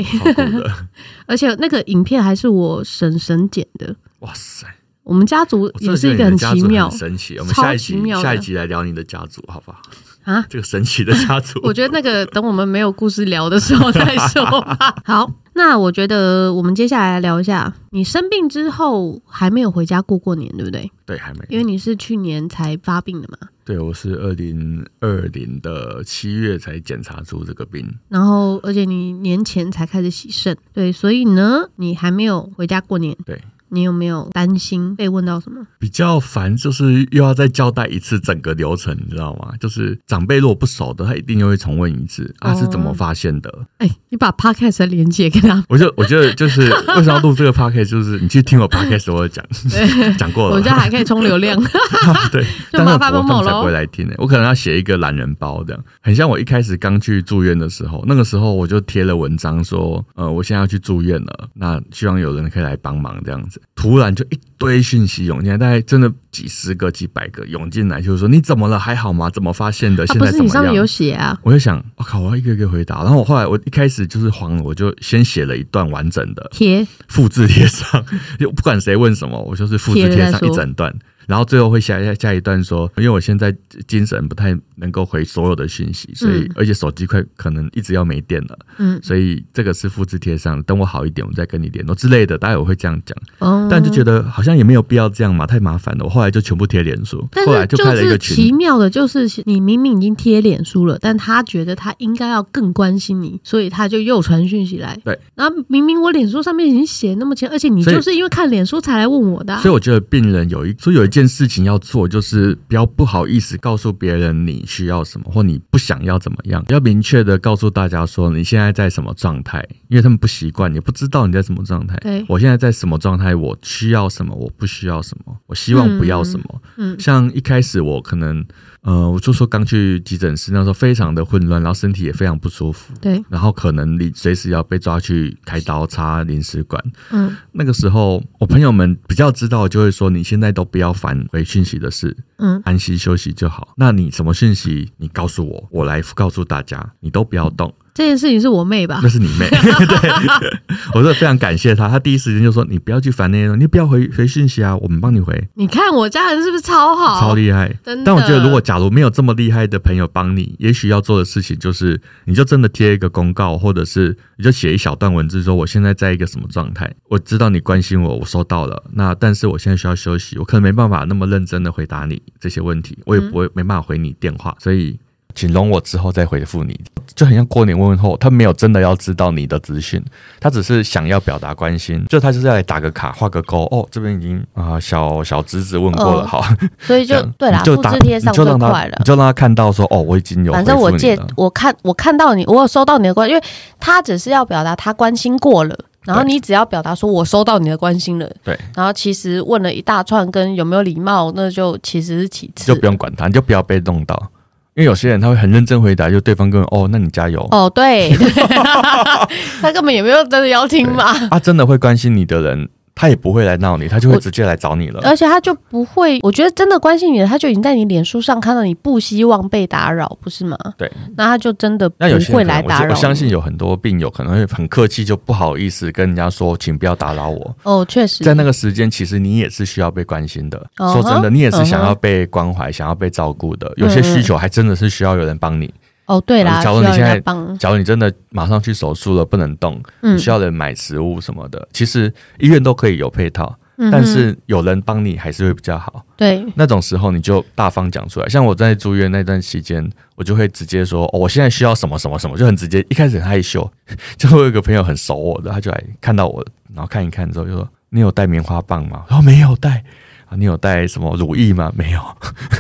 [1.26, 3.96] 而且那个影片还是我婶婶剪的。
[4.20, 4.68] 哇塞，
[5.06, 7.38] 我们家族也是一个很奇妙、很神奇。
[7.38, 9.80] 我们下一集下一集来聊你的家族，好不好？
[10.24, 14.96] 啊，这个神奇的家族， 我觉得那个等我们没有故事聊的时候再说吧。
[15.06, 20.92] 好，那我觉得我们接下来来聊一下，你生病之后还没有回家过过年，对不对？
[21.06, 23.38] 对，还没，因为你是去年才发病的嘛。
[23.64, 33.16] 对，我是二零二零的七月才检查出这个病，然后而且你年前才开始洗肾，对，所以呢，你还没有回家过年。
[33.24, 33.40] 对。
[33.76, 35.68] 你有没有担心被问到什么？
[35.78, 39.54] 比较烦，就是又要再交代一次整个流程，你知道吗？
[39.60, 43.54] 就是长辈如果不熟的，他一定又会重问一次，啊、是怎么发现的？
[43.80, 45.64] 哎、欸，你把 podcast 的连接给他。
[45.68, 49.46] 我就我觉得就是为什么要录这个 podcast，就是你去听我 podcast 我讲
[50.18, 51.62] 讲过了，我家还可以充流量。
[52.32, 53.52] 对， 就麻烦某某了。
[53.52, 63.62] 才不会来听呢、欸，我可能要写一个懒人包，这样很像我一开始刚去住院的时候，那个时候我就贴了文章说，呃，我现在要去住院了，那希望有人可以来帮忙这样子。
[63.74, 68.78] 突然就一堆讯息涌进来，大概真的几十个、几百个涌进来，就是说你怎么了？
[68.78, 69.30] 还好吗？
[69.30, 70.04] 怎么发现的？
[70.04, 70.38] 啊、现在怎么样？
[70.38, 71.38] 不是你上面有写啊？
[71.44, 73.04] 我就想，我、哦、靠，我要一个一个回答。
[73.04, 78.06] 然后我后来我一开始就是慌了，我就先写了一段完整的贴，复制贴上，
[78.40, 80.94] 就不管谁问什么，我就是复制贴上一整段。
[81.28, 83.56] 然后最后会下下下一段说，因为我现在
[83.88, 93.18] 精神不太能够回所有的讯息，所以、嗯、而且手机快可能一直要没电了，嗯，所以这个是复制贴上，等我好一点，我再跟你联络之类的，大概我会这样讲。
[93.40, 96.06] 哦，但就觉得好像也没有必要这样嘛，太麻烦了。
[96.06, 98.36] 我后来就全部贴脸书，后来就开了一个群。
[98.36, 104.96] 奇妙的就是你明明已经贴脸书了，但他觉得他应该要更关心你，所以他就又传讯息来。
[105.04, 111.15] 对，然后明明我脸书上面已经写那么清，而且你就是因为看脸书才来问我的、啊，所以我觉得病人有一所以有一。
[111.16, 121.96] 件事情要做，就是不要不好意思告诉别人你需要什么，或你不想要怎么样，要明确的告诉大家说你现在在什么状态，因为他们不习惯，也不知道你在什么状态。
[122.02, 126.62] 对，我现在在什么状态，我需要什么，我不需要什么，我希望不要什么。
[126.76, 128.46] 嗯，像一开始我可能。
[128.86, 132.94] 呃，我就说刚去急诊室那时候非常的混乱，然后身体也非常不舒服。
[133.02, 136.84] 对，然后可能你随时要被抓去开刀插临时管。
[137.10, 143.74] 嗯，那个时候我朋友们比较知道，就会说你现在都不要烦回讯息的事，嗯，安息休息就好。
[143.76, 147.74] 那你什么讯息，你告诉我，我来告诉大家，你都不要动。
[147.96, 149.00] 这件事情是我妹吧？
[149.02, 149.48] 那是你妹。
[149.50, 150.60] 对，
[150.94, 157.22] 我说非常感谢她，她第一时间就说：“你不要去烦那些东西，你不要回回信息啊，我们帮你回。”你看我家人是不是超好？
[157.22, 157.74] 超厉害。
[158.04, 168.84] 但我觉得，如果假如没有这么厉害的朋友帮你，也许要做的事情就是，你就真的贴一个公告，或者是你就写一小段文字，说我现在在一个什么状态，我知道你关心我，我收到了。
[168.92, 175.00] 那但是我现在需要休息，我可能没办法那么认真的回答你这些问题，我也不会没办法回你电话，所以。
[175.36, 176.80] 请容我之后再回复你，
[177.14, 180.02] 就很像过年问问候，他没有真的要知道你的资讯，
[180.40, 183.64] 他只是想要表达关心，就他就是要来打个卡，画个勾。
[183.66, 186.46] 哦，这边已经啊，小小侄子问过了，哦、好，
[186.80, 193.44] 所以就对啦，复制贴上最快了，你就让他看到说，哦，我已经有，反正我借我看我看到你，我有收到你的关，因为
[193.80, 204.32] 他只是要表达他关心过了，然后你只要表达说我收到你的关心了，对，然后其实问了一大串跟有没有礼貌，那就其实是其次，就不用管他，你就不要被弄到。
[204.76, 208.28] 因为有些人他会很认真回答，就对方跟哦，那你加油哦，对，对
[209.62, 211.14] 他根本也没有真的要听嘛。
[211.30, 212.70] 他真的会关心你的人。
[212.96, 215.02] 他也不会来闹你，他就会直接来找你了。
[215.04, 220.58] 而且他就不会，我觉得真的关心你的，他就已经在你脸书上看到你不希望被打扰，不是吗？
[220.78, 222.90] 对，那他就真的不会来打扰。
[222.92, 227.56] 我相信有很多病友可能会很客气，就不好意思跟人家说，请不要打扰我。
[227.64, 230.66] 哦，确实，在那个时间，其实你也是需要被关心的。
[230.78, 233.70] 说真的，你也是想要被关怀、想要被照顾的。
[233.76, 235.74] 有些需求还真的是需要有人帮你。
[236.06, 237.20] 哦，对啦，假如你现在，
[237.60, 243.56] 假如你真的马上去手术了，不能动，你需要人买食物什么的，其实医院都可以有配套。
[243.78, 246.02] 嗯、但是有人帮你还是会比较好。
[246.16, 248.30] 对，那种时候你就大方讲出来。
[248.30, 252.80] 像我在住院那段期间，我就会直接说：“哦，我现在需要什么什么什么。”就很直接。
[252.90, 253.70] 一开始很害羞，
[254.16, 256.42] 就会有一个朋友很熟我的，他就来看到我，
[256.74, 259.84] 然后看一看之后就说：“你有带棉花棒吗？”然后没有带。
[260.28, 261.70] 啊，你有带什么乳液吗？
[261.76, 262.00] 没有。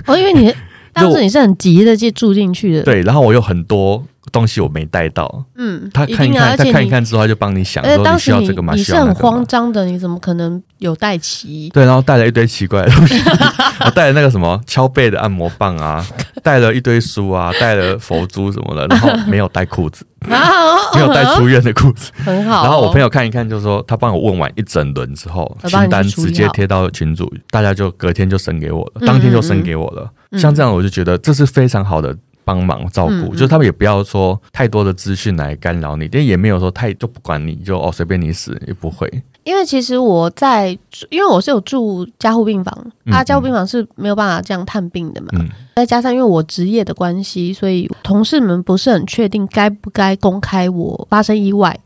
[0.07, 0.53] 哦，因为你
[0.95, 2.83] 当时你是很急的就住进去的。
[2.83, 4.03] 对，然后我有很多。
[4.31, 8.73] 东西我没带到，嗯，他看一看，他看一看之后，他就帮你想说你需要这个吗？
[8.75, 11.69] 你是很慌张的，你怎么可能有带齐？
[11.69, 13.15] 对，然后带了一堆奇怪的东西，
[13.85, 16.05] 我带了那个什么敲背的按摩棒啊，
[16.43, 20.03] 带了一堆书啊，带了佛珠什么的，然后没有带裤子，
[20.95, 22.63] 没有带出院的裤子， 很好。
[22.63, 30.09] 然后我朋友看一看，就说他帮我问完一整轮之后，清单直接贴到群组，大家就隔天就升给我了，当天就升给我了。
[30.37, 32.15] 像这样，我就觉得这是非常好的。
[32.45, 39.11] 帮忙照顾，嗯、就是他们也不要说太多的资讯来干扰你，但也没有说太就不管你就哦随便你死也不会。
[39.43, 40.69] 因为其实我在，
[41.09, 45.27] 因为我是有住加护病房，嗯、啊，加护病房是没有办法这样探病的嘛。
[45.33, 51.79] 嗯、再加上因为我职业的关系，所以同事们不是很确定该不该公开我发生意外，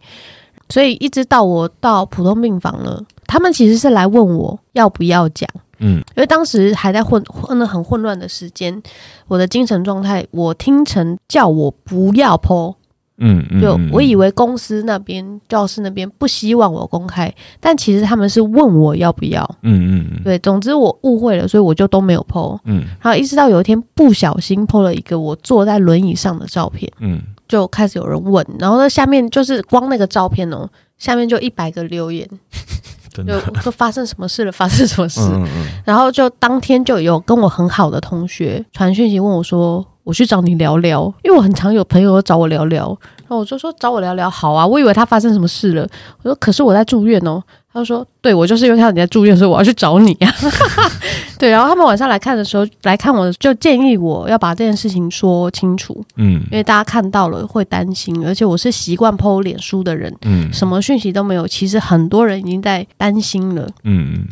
[0.69, 5.49] 所以一直到我到普通病房了，他们其实是来问我要不要讲。
[5.79, 8.81] 嗯，因为当时还在混混的很混乱的时间，
[9.27, 12.75] 我的精神状态，我听成叫我不要 po，
[13.17, 32.27] 嗯，嗯，就我以为公司那边教室那边不希望我公开，但其实他们是问我要不要，嗯嗯，对，总之我误会了，所以我就都没有 po，嗯，然后一直到有一天不小心 po 了一个我坐在轮椅上的照片，嗯，就开始有人问，然后呢下面就是光那个照片哦，下面就一百个留言。
[33.09, 33.23] 就
[33.61, 34.51] 说发生什么事了？
[34.51, 35.19] 发生什么事？
[35.21, 45.87] 嗯嗯、然后就当天就有跟我很好的同学传讯息问我说：“我去找你聊聊，因为我很常有朋友找我聊聊。”然后我就说：“找我聊聊好啊。”我以为他发生什么事了。
[46.23, 50.33] 我说：“可是我在住院哦。”他就说：“对，我就是因为看到你在住院，所以我要去找你啊。
[51.37, 64.27] ”对，然后他们晚上来看的时候，来看我就建议我要把这件事情说清楚，嗯，因为大家看到了会担心，而且我是习惯 po 脸书的人，嗯，什么讯息都没有，其实很多人已经在担心了，嗯，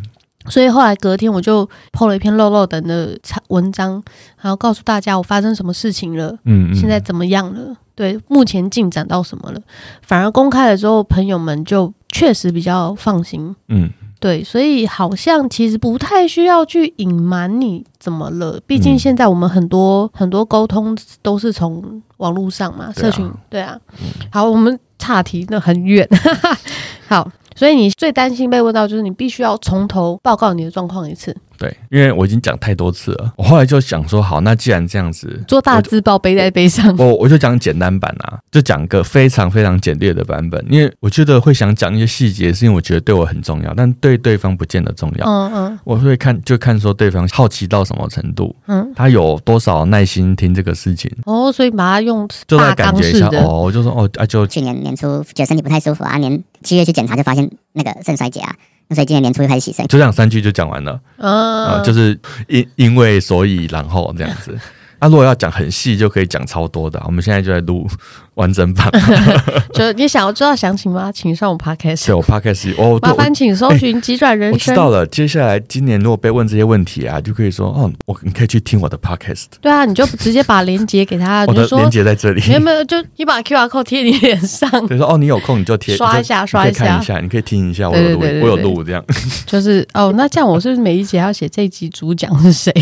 [0.49, 3.17] 所以后来隔天我就 po 了一篇漏漏等的
[3.49, 4.03] 文章，
[4.41, 9.61] 然后告诉大家我发生什么事情了，嗯，现在怎么样了，对，目前进展到什么了，
[10.01, 11.93] 反而公开了之后，朋友们就。
[12.09, 26.07] 确实比较放心，嗯，对，所以好像其实不太需要去隐瞒你怎么了，毕竟现在我们很多、嗯、很多沟通都是从网络上嘛，社群，对啊，对啊，好，我们岔题那很远，
[27.07, 31.35] 好，所以你最担心被问到，就是你必须要从头报告你的状况一次。
[31.57, 45.25] 对，因为我已经讲太多次了，我后来就想说，好，那既然这样子，做大字报背在背上，我我就讲简单版啊，就讲个非常非常简略的版本，因为我觉得会想讲一些细节，是因为我觉得对我很重要，但对对方不见得重要。
[45.25, 51.11] 嗯嗯，我会看就看说对方好奇到什么程度，嗯，他有多少耐心听这个事情。
[51.25, 58.55] 哦，所以把它用就来感觉一下哦，我就说哦啊，就去年年初觉得身体不太舒服啊，年七月去检查就发现那个肾衰竭啊。
[58.89, 60.99] 所以今年年初就开始洗肾，就这样三句就讲完了。
[61.17, 64.57] 嗯、呃，就是因因为所以然后这样子。
[64.99, 67.01] 那、啊、如果要讲很细，就可以讲超多的。
[67.05, 67.87] 我们现在就在录
[68.33, 68.89] 完整版。
[69.73, 71.11] 就你想要知道详情吗？
[71.11, 72.07] 请上我 Podcast。
[72.07, 74.53] 对，我 Podcast 哦，麻烦请搜寻“急转人生”。
[74.53, 75.05] 我知道了。
[75.05, 79.45] 接下来今年如果被问这些问题啊，就可以说哦，我你可以去听我的 Podcast。
[79.61, 81.45] 对啊，你就直接把链接给他。
[81.49, 82.41] 我的链接在这里。
[82.47, 82.83] 你有没有？
[82.85, 84.67] 就你把 QR code 贴你脸上。
[84.87, 87.87] 比如说哦，你有空你就贴刷一下，刷一下，看一下，你可以听一下。
[87.87, 89.03] 我有录，我有录这样。
[89.45, 92.73] 就是哦，那这样我是不是每一集要写这一集主讲是谁？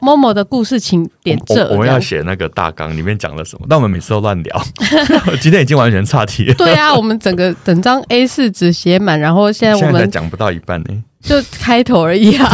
[0.00, 1.64] 某某的故事，请点这。
[1.68, 3.66] 我，我们要写那个大纲，里面讲了什么？
[3.68, 4.62] 但我们每次都乱聊，
[5.40, 6.54] 今天已经完全岔题了。
[6.54, 12.50] 对啊，我们整个整张 A 四纸写满，然后现在我们讲不到一半呢，就开头而已啊，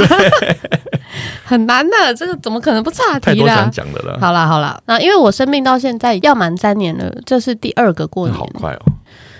[1.45, 3.69] 很难的，这个怎么可能不岔题啦？
[3.73, 4.19] 讲的了。
[4.21, 8.83] 好啦好啦，那因为我生病到现在要满三年了，这是第二个过年，好快哦。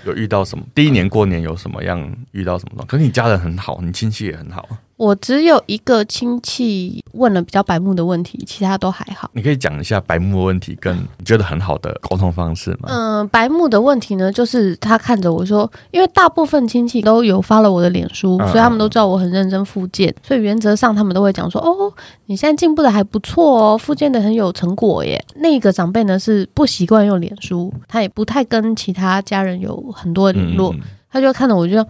[0.05, 0.63] 有遇到什么？
[0.75, 2.83] 第一年过年有什么样遇到什么？
[2.87, 4.63] 可是你家人很好，你亲戚也很好。
[4.97, 9.29] 我只有一个亲戚问了比较白目的问题，其他都还好。
[9.33, 12.87] 你可以讲一下白目的问题跟你觉得很好的沟通方式吗？
[12.87, 21.91] 嗯、呃，白目的问题呢，就是他看着我说，因为大部分亲戚都有 follow 我的脸书，所以他们都知道我很认真复健，所以原则上他们都会讲说，哦，
[22.27, 25.21] 你现在进步的还不错哦，复健的很有成果耶。
[25.35, 30.79] 那个长辈呢是不习惯用脸书，他也不太跟其他家人有很多联络，嗯、
[31.11, 31.85] 他就看着我就说，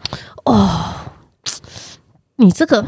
[0.45, 0.79] 哦。
[2.37, 2.83] 你这个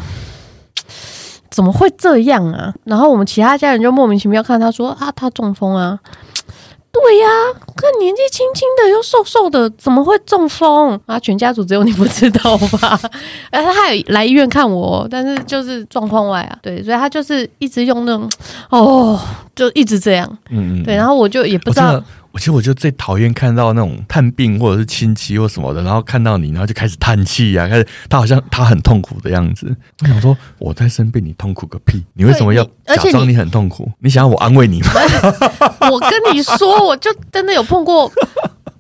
[1.49, 2.73] 怎么会这样啊？
[2.83, 5.99] 然后我们其他家人就莫名其妙看他说啊，他中风啊。
[6.89, 11.19] 对呀、啊，看年纪轻轻的又瘦瘦的，怎么会中风啊？
[11.19, 12.99] 全家族只有你不知道吧？
[13.51, 16.57] 哎，他还来医院看我，但是就是状况外啊。
[16.61, 18.27] 对，所以他就是一直用那种
[18.71, 19.19] 哦，
[19.55, 20.27] 就一直这样。
[20.49, 20.83] 嗯嗯。
[20.83, 22.03] 对，然后我就也不知道。
[22.37, 29.75] 其实我就最讨厌看到那种探病或者是亲戚或什么的，然后看到你，然后就开始叹气呀，开始他好像他很痛苦的样子。
[30.01, 32.03] 我想说我在生病，你痛苦个屁！
[32.13, 33.83] 你为什么要假装你很痛苦？
[33.99, 34.87] 你，你想要我安慰你吗？
[35.91, 38.11] 我跟你说，我就真的有碰过。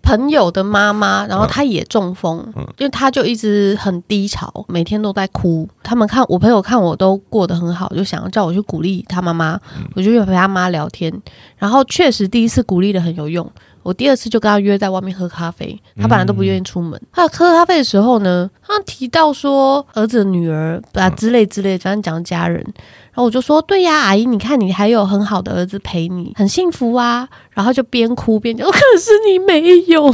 [0.07, 5.67] 朋友的妈妈，然后她也中风，嗯、因为她就一直很低潮，每天都在哭。
[5.83, 11.13] 他们看我朋友看我都过得很好，就想要叫我去鼓励她妈妈，嗯、我就去陪她妈聊天。
[11.57, 13.45] 然后确实第一次鼓励的很有用，
[13.83, 15.77] 我第二次就跟她约在外面喝咖啡。
[15.97, 22.63] 她本来都不愿意出门，她、嗯、喝咖啡的时候呢，她提到说儿子女儿啊之类之类，反正讲家人。
[23.11, 27.27] 然后我就说，对呀，阿姨，你看你还有很好的儿子陪你，很幸福啊。
[27.57, 30.11] 然后就边哭边讲，可是你没有。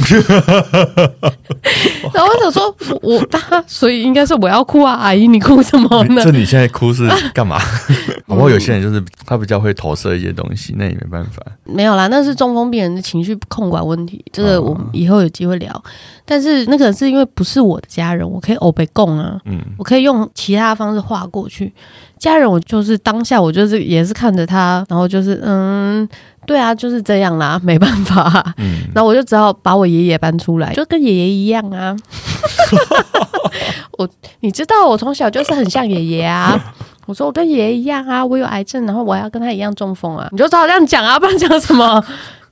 [2.14, 6.22] 然后我想说，我他所以应该是我要哭啊，阿姨你哭什么呢？
[6.24, 7.58] 这你现在哭是干嘛？
[8.26, 11.42] 不过有些人就是他比较会投射一些东西，那也没办法。
[11.64, 15.84] 没有啦，那是中风病人的情绪控管问题，这个我们以后有机会聊。
[16.24, 21.70] 但是那个是因为不是我的家人，我可以欧被供啊，嗯，我可以用其他方式划过去。
[22.18, 26.08] 家人，我就是当下，我就是也是看着他，然后就是嗯，
[26.46, 31.94] 对啊，就是这样啦， 没办法，嗯，然后我就只好把我爷爷搬出来，就跟爷爷一样啊。
[33.98, 34.08] 我
[34.40, 36.58] 你知道，我从小就是很像爷爷啊。
[37.06, 40.26] 我说我跟爷爷一样啊，我有癌症，然后我要跟他一样中风啊。
[40.32, 42.02] 你就只好这样讲啊，不然讲什么？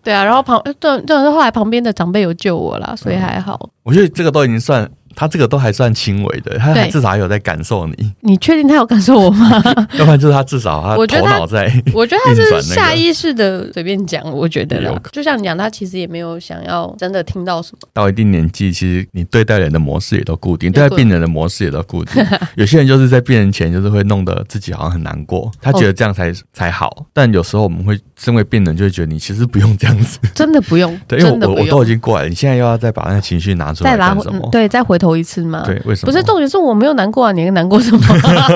[0.04, 3.58] 对啊，然后旁对，就是后来旁边的长辈有救我啦，所以还好。
[3.62, 4.88] 嗯，我觉得这个都已经算。
[5.14, 8.12] 他这个都还算轻微的，他至少还有在感受你。
[8.20, 9.62] 你确定他有感受我吗？
[9.98, 14.22] 要不然就是他至少他头脑在，我觉得他是下意识的随便讲。
[14.32, 17.88] 我觉得啦，就像你讲，他其实也没有想要真的听到什么。
[17.92, 22.24] 到一定年纪，其实你对待人的模式也都固定，对待病人的模式也都固定。
[22.56, 27.06] 有些人就是在病人前就是会弄得自己好像很难过，他觉得这样才才好。
[27.12, 30.98] 但有时候我们会身为病人就会觉得你其实不用这样子，真的不用。
[31.06, 34.48] 对，因为我我都已经过来了，你现在又要再把那个情绪拿出来干什么？
[34.50, 34.98] 对，再回。
[35.02, 35.64] 头一次嘛？
[35.66, 36.12] 对，为什么？
[36.12, 38.00] 不是重点是我没有难过啊，你难过什么？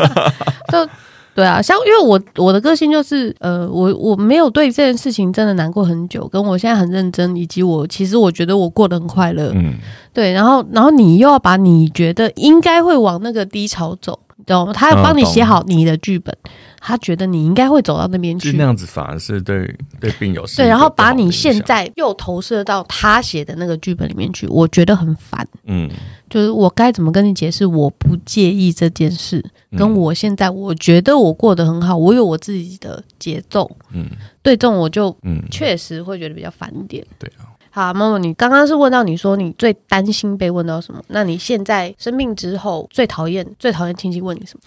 [0.70, 0.88] 就
[1.34, 9.74] 对啊，像因为我我的个性就是呃，我我没有对这件事情真的难过很久，跟我现在很认真，以及我其实我觉得我过得很快乐，嗯，
[10.12, 14.72] 对，然后然后你又要把你觉得应该会往那个低潮走，你懂吗？
[14.72, 16.32] 他要帮你写好你的剧本。
[16.44, 16.50] 嗯
[16.88, 25.44] 他觉得你应该会走到那边去，那样子反而是对对病友对，然后把你现在又投射到他写的那个剧本里面去，我觉得很烦。
[25.64, 25.90] 嗯，
[26.30, 27.66] 就是我该怎么跟你解释？
[27.66, 29.44] 我不介意这件事，
[29.76, 33.68] 跟我现在我觉得我过得很好，我有我自己的节奏。
[33.92, 34.06] 嗯，
[34.40, 37.04] 对，这种我就嗯确实会觉得比较烦一点。
[37.18, 37.50] 对啊。
[37.76, 41.02] 好，默默，你刚刚是问到你说你最担心被问到什么？
[41.08, 44.62] 那你现在生病之后最讨厌最讨厌亲戚问你什么？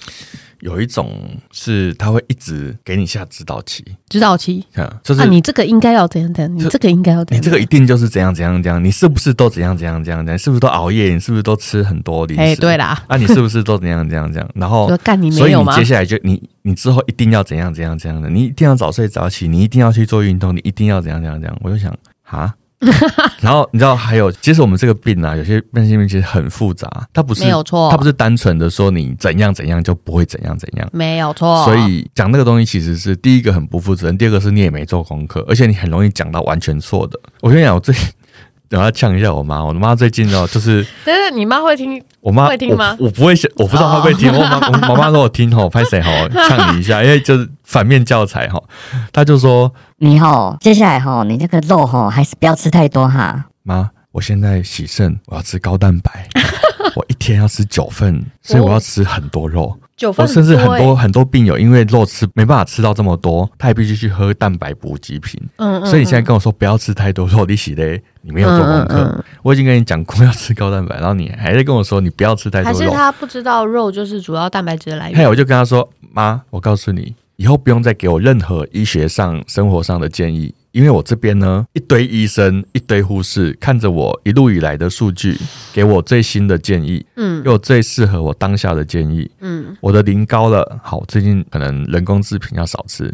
[0.60, 1.10] 有一种
[1.52, 10.38] 是他会一直给你下指导棋，指导棋，嗯，就是、啊、你这个应该要怎样怎样，你这个应该要怎样，你这个一定就是怎样怎样怎样，你是不是都怎样怎样怎样怎样？
[10.38, 11.12] 是不是都熬夜？
[11.12, 12.44] 你是不是都吃很多零食？
[12.44, 14.48] 哎，对啦，那、啊、你是不是都怎样怎样怎样？
[14.54, 15.74] 然后 干你没有吗？
[15.74, 21.58] 所以你接下来就你你之后一定要怎样怎样怎样的，你一定要早睡早起，你一定要去做运动，你一定要怎样怎样怎样。
[21.64, 21.92] 我就想
[22.26, 22.54] 啊。
[23.42, 31.66] 然后你知道还有，其实我们这个病啊，有些慢性病其实很复杂，它不是没有错，它不是单纯的说你怎样怎样就不会怎样怎样，没有错。
[31.66, 37.20] 所以讲那个东西其实是第一个很不负责任，第二个是你也没做功课，而且你很容易讲到完全错的。
[37.42, 37.94] 我跟你讲，我最
[38.72, 42.96] 我要呛一下我妈，我的妈最近哦，就是， 但是你妈会听，我妈会听吗？
[43.00, 44.32] 我，我不会，我不知道她会听。
[44.32, 46.12] 我妈，我妈妈说我听吼， 拍谁吼，
[46.48, 48.62] 呛你一下，因为就是反面教材哈。
[49.12, 53.46] 她就说你吼，接下来吼，你这个肉吼，还是不要吃太多哈。
[53.64, 56.28] 妈，我现在喜肾，我要吃高蛋白，
[56.96, 59.76] 我一天要吃九份，所以我要吃很多肉。
[60.00, 65.38] 九份，甚至很多很多病友因为肉吃没办法吃到这么多，他也必须去喝蛋白补给品。
[65.58, 69.26] 嗯，所以你现在跟我说不要吃太多肉，你洗嘞，你没有做功课。
[69.44, 72.78] 我已经跟你讲过要吃高蛋白，然后你还在跟我说你不要吃太多肉。
[72.80, 75.20] 还是他不知道肉就是主要蛋白质的来源？
[75.20, 80.54] 嘿，我就跟他说，妈，我告诉你，以后不用再给我任何医学上、生活上的建议。
[80.72, 85.38] 因为我这边呢，一堆医生、一堆护士看着我一路以来的数据，
[85.74, 93.06] 给我最新的建议，嗯，又最适合我当下的建议，嗯，我的磷高了，好，最近可能人工制品要少吃；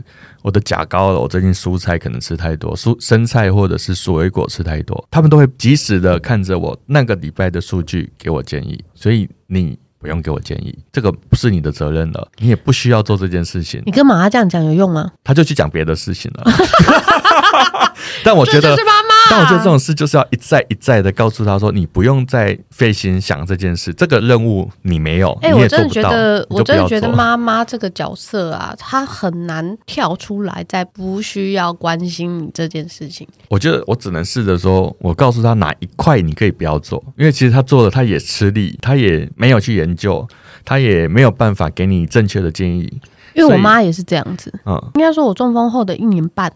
[0.42, 9.78] 我的钾高了，我最近蔬菜可能吃太多，蔬生菜或者是水果吃太多，他们都会及时的看着我那个礼拜的数据给我建议，所以你。
[9.98, 13.82] 不用给我建议，这个不是你的责任了，你也不需要做这件事情。
[13.88, 15.12] 你跟妈妈这样讲有用吗？
[15.24, 16.44] 他就去讲别的事情了。
[18.24, 33.28] 但我觉得，这就是妈妈但我觉得这种事就是要一再一再的告诉他说，你不用再费心想这件事，这个任务你没有，哎、欸，我真的觉得，我真的觉得妈妈这个角色啊，她很难跳出来，在不需要关心你这件事情。
[33.50, 40.28] 我觉得我只能试着说，我告诉他哪一块你可以不要做，因为其实他做了，他也吃力，他也没有去研究，
[40.64, 43.02] 他也没有办法给你正确的建议。
[43.34, 46.50] 因为我妈也是这样子，嗯，应该说我中风后的一年半，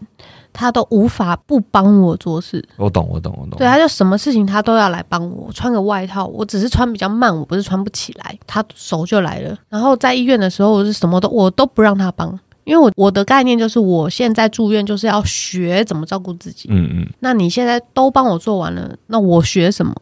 [0.52, 2.64] 她都无法不帮我做事。
[2.76, 3.58] 我懂，我懂，我懂。
[3.58, 5.50] 对，他就什么事情他都要来帮我。
[5.52, 9.56] 穿个外套，我只是穿比较慢，我不是穿不起来，他手就来了。
[9.68, 16.68] 然后在医院的时候，我是什么都我都不让他帮，因为我我的概念就是我现在住院就是要学怎么照顾自己。
[16.70, 17.08] 嗯嗯。
[17.20, 19.94] 那你现在都帮我做完了，那我学什么？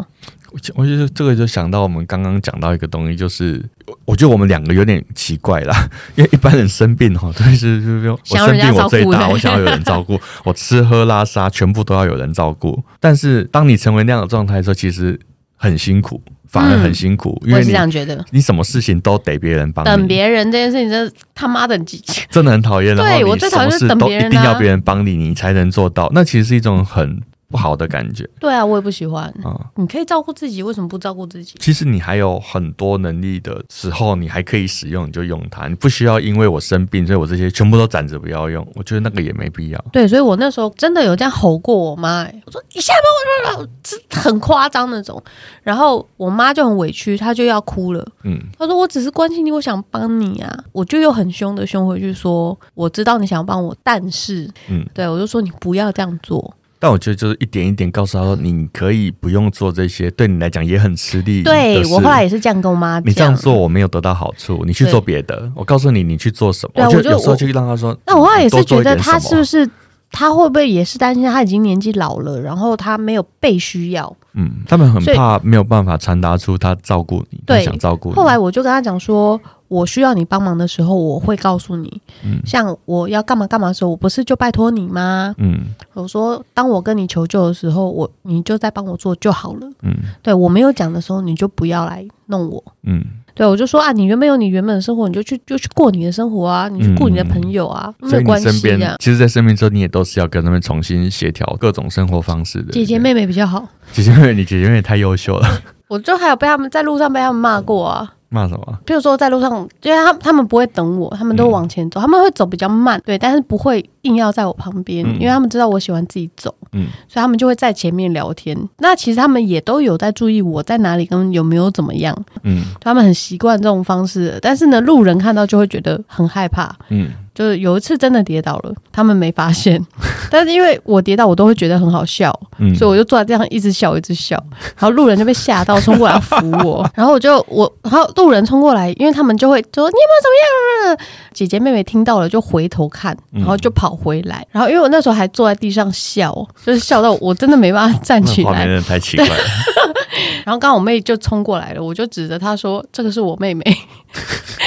[0.75, 3.63] 我觉得这个就想到我们刚刚讲到一个东西，就是
[4.07, 12.83] 我觉得我们两个有点奇怪啦， 因为一般人生病哈，对，是就是说我生病我最大，我想要有人照顾，我吃喝拉撒全部都要有人照顾。
[12.99, 15.21] 但是当你成为那样的状态的时候，其实
[15.55, 21.79] 很辛苦，反而很辛苦，因为你这样觉得，你什么事情都得别人帮，等别人这件事情真的他妈的
[22.31, 22.97] 真的很讨厌。
[22.97, 26.11] 对，我最讨厌是等别人，一定要别人帮你，你才能做到。
[26.15, 27.21] 那其实是一种很。
[27.51, 29.57] 不好的感觉，对啊，我也不喜欢啊。
[29.59, 31.55] 嗯、你可以照顾自己，为什么不照顾自己？
[31.59, 35.67] 其实你还有很多能力的时候，你还可以使用，你就用它。
[35.67, 38.67] 你不需要因为我生病，所以我这些全部都攒着不要用。
[38.75, 39.83] 我觉得那个也没必要。
[39.91, 45.23] 对，所以我那时候真的有这样吼过我妈、欸，我说你现在帮我，这很夸张那种。
[45.63, 48.07] 然后我妈就很委屈，她就要哭了。
[48.25, 50.65] 嗯，她说我只是关心你，我想帮你啊。
[50.73, 56.55] 我就又很凶的凶回去说，我知道你想帮我，但是，嗯，对我就说你不要这样做。
[56.79, 61.43] 但我觉得就是一点一点告诉他说，你可以不用做这些，对你来讲也很吃力。
[61.43, 63.09] 对，我后来也是这样跟我妈讲。
[63.11, 65.51] 你这样做我没有得到好处，你去做别的。
[65.55, 66.73] 我告诉你，你去做什么？
[66.75, 67.99] 对，我就有时候就让他说。
[68.07, 69.69] 那我后来也是觉得他是不是
[70.11, 74.17] 他会不会也是担心他已经年纪老了，然后他没有被需要。
[74.35, 78.15] 嗯，他们很怕没有办法传达出他照顾你，对，想照顾你。
[78.15, 79.41] 后来我就跟他讲说。
[79.69, 82.01] 我需要你帮忙的时候，我会告诉你。
[82.25, 85.35] 嗯，像我要干嘛干嘛的时候，我不是就拜托你吗？
[85.37, 85.61] 嗯，
[85.93, 89.71] 我说当我跟你求救的时候，我你就在帮我做就好了。
[89.83, 92.65] 嗯，对，我没有讲的时候，你就不要来弄我。
[92.85, 93.05] 嗯，
[93.39, 98.49] 对，我就说啊，你原本有你原本的生活，你就去就去过你的生活啊，你去顾你的朋友啊，没有关系
[98.83, 98.97] 啊。
[98.99, 102.73] 其实，在生病之后，你也都是要跟他们重新协调各种生活方式的。
[102.73, 103.65] 姐姐妹妹比较好。
[103.93, 105.63] 姐姐妹妹，你姐姐妹妹太优秀了。
[105.87, 108.13] 我就还有被他们在路上被他们骂过啊。
[108.31, 108.79] 骂什么？
[108.85, 118.57] 比如说在路上，因为他们他们不会等我，他们都往前走，嗯、他们会走比较慢，对，但是不会硬要在我旁边，嗯、因为他们知道我喜欢自己走，嗯，所以他们就会在前面聊天。
[118.79, 127.11] 那其实他们也都有在注意我在哪里，跟有没有怎么样，嗯，他们很习惯这种方式，但是呢，路人看到就会觉得很害怕，嗯。
[127.39, 129.81] 就是有一次真的跌倒了，他们没发现，
[130.29, 134.35] 但是因为我跌倒，我都会觉得很好笑，嗯，所以我就坐在这样一直笑一直笑，
[134.77, 136.35] 然后路人就被吓到冲过来扶
[136.67, 140.99] 我， 然后我就我，然后路人冲过来，因为他们就会说你有没有怎么样？
[141.33, 146.35] 姐姐妹妹听到了就回头看，然后就跑回来，然后因为我那时候还坐在地上笑，
[146.67, 149.35] 就是笑到我真的没办法站起来，太奇怪了。
[150.45, 153.63] 然后刚我妹就冲过来了，我就指着她说：“这个是我妹妹。”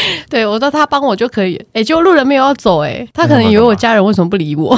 [0.30, 4.70] 对我说：“他帮我就可以。”哎，结果路人没有要走，哎，他可能以为我家人为什么不理我？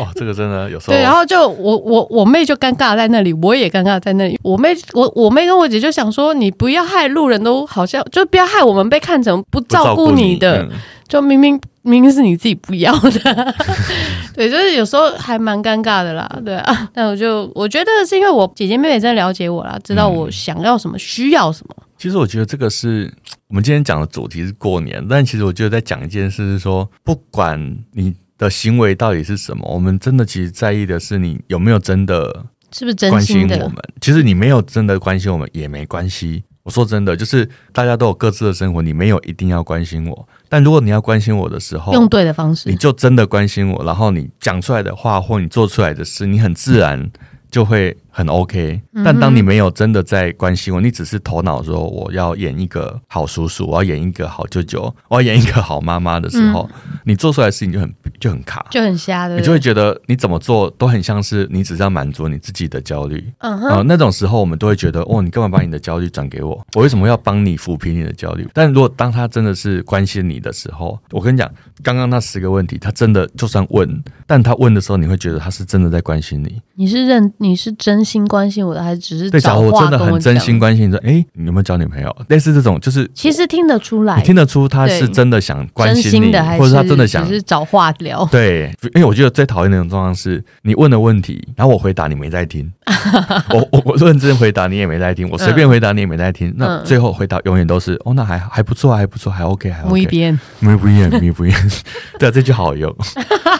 [0.00, 0.92] 哦，这个真的有时候。
[0.92, 4.38] 对，然后就我我我妹就尴尬在那里，我也尴尬在那里。
[4.42, 10.68] 我妹我我妹跟我姐就想说：“你不要害路人都好像，就不要害我们被看成不照顾你的。
[11.12, 13.54] 你”就明明明明是你自己不要的，
[14.34, 16.90] 对，就是有时候还蛮尴尬的啦，对啊。
[16.94, 21.76] 但我就我觉得是因为我姐姐妹妹真的了解我啦，知道我想要什么，需要什么。
[21.98, 23.12] 其实我觉得这个是
[23.48, 33.76] 我们今天讲的主题是过年，但其实我觉得在讲一件事是说，不管你的行为到底是什么，我们真的其实在意的是你有没有真的是不是真心的关心我们。
[34.00, 36.42] 其实你没有真的关心我们也没关系。
[36.62, 40.28] 我说真的，就是大家都有各自的生活，你没有一定要关心我。
[40.48, 47.10] 但如果你要关心我的时候，用对的方式，你就真的关心我，然后你讲出来的话或你做出来的事，你很自然
[47.50, 47.96] 就会。
[48.14, 63.32] 很 OK，但当你没有真的在关心我，你只是头脑说我要演一个好叔叔，我要演一个好舅舅，我要演一个好妈妈的时候，嗯、你做出来的事情就很就很卡，就很瞎的，你就会觉得你怎么做都很像是你只是要满足你自己的焦虑。
[63.38, 66.62] 嗯哼，呃，那种时候我们都会觉得，哦，你干嘛把你的焦虑转给我？
[66.74, 68.46] 我为什么要帮你抚平你的焦虑？
[68.52, 71.50] 但如果当他真的是关心你的时候，我跟你讲，
[71.82, 78.01] 刚刚那十个问题，他真的就算问，但他问的时候，你会觉得他是真的在关心你，你是认你是真。
[78.02, 79.40] 真心关心我的，还是只是对？
[79.40, 82.12] 假如我真的很真心关心你说，哎，你有没有交女朋友？
[82.26, 88.26] 类似这种，就是其实听得出来，你听得出他是真的想关心你，的，或者他真的想只是找话聊。
[88.32, 92.68] 对，因为我觉得最讨厌那种状况是，你问的问题，然后我回答你没在听，
[93.54, 99.92] 我我我认真回答你也没在听，我随便回答你也没在听，嗯、那最后回答永远都是哦，那还还不错，还不错，还 OK，还 OK。
[99.92, 101.54] 没变，没变，没变。
[102.18, 102.92] 对啊，这句好用。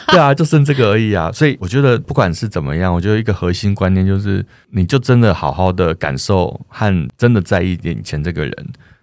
[0.08, 1.30] 对啊，就剩这个而已啊。
[1.32, 4.31] 所以我觉得不管是怎么样，我觉得一个核心观念就是，
[4.70, 8.54] 你就真的好好的感受和真的在意眼前这个人，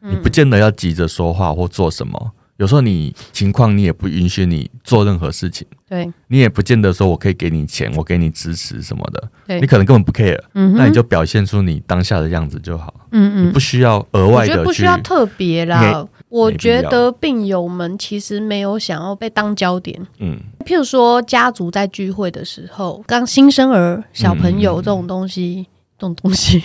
[0.01, 2.31] 你不见得要急着说话或做什么。
[2.57, 16.05] 有时候你情况你也不允许你做任何事情，对，你也不见得说我可以给你钱，我给你支持什么的，你可能根本不 care，嗯，那你就表现出你当下的样子就好，嗯嗯，你不需要额外的，不需要特别啦。
[16.29, 25.65] 我觉得病友们其实没有想要被当焦点，嗯，譬如说家族在聚会的时候，刚新生儿、小朋友这种东西，嗯、
[25.97, 26.63] 这种东西，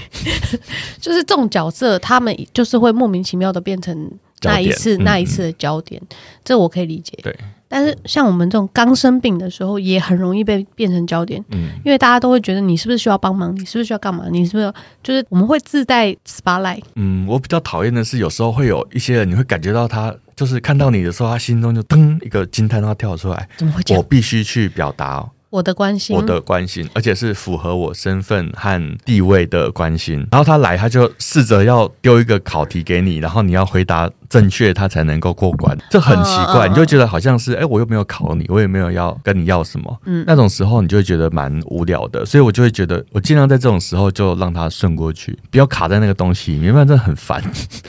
[1.01, 4.11] 就是这种角色，他们就是会莫名其妙的变成。
[4.47, 7.19] 那一次，那一次的焦点，嗯、这我可以理解。
[7.23, 7.35] 对，
[7.69, 11.45] 但是像我们这种刚生病的时候，也很容易被变成焦点。
[11.51, 16.83] 嗯，因为大家都会觉得你是不是需要帮忙，你是不是需要干嘛，你是不是就是我们会自带 spotlight。
[16.97, 23.97] 嗯，我比较讨厌的是，有时候会有一些人，你会感觉到他就是看到你的时候，他心中就噔一个惊叹，号跳出来，怎么会？
[23.97, 25.27] 我必须去表达。
[25.55, 30.27] 我的关心，我的关心，而且是符合我身份和地位的关心。
[30.33, 35.79] 然后他来，他就试着要丢一个考题给你，然后你要回答正确，他才能够过关。
[35.89, 39.97] 这很奇怪，你就觉得好像是，哎，我又没有考你，我也没有要跟你要什么。
[40.07, 42.27] 嗯，那种时候你就会觉得蛮无聊的。
[42.27, 47.41] 所以我就会觉得，我尽量在这种时候就让他顺过去，不要卡在那个东西里面，不然真的很烦。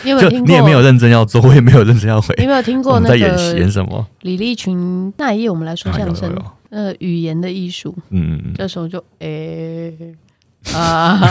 [0.04, 0.46] 你有没有 听过？
[0.46, 2.36] 就你也没有认真要做，我也没有认真要回。
[2.38, 4.06] 你有没有听过那个在演演什么？
[4.22, 6.32] 李立群那一页，我们来说相声。
[6.76, 9.96] 呃，语言的艺术，嗯，这时候就诶、
[10.66, 11.22] 欸、 啊，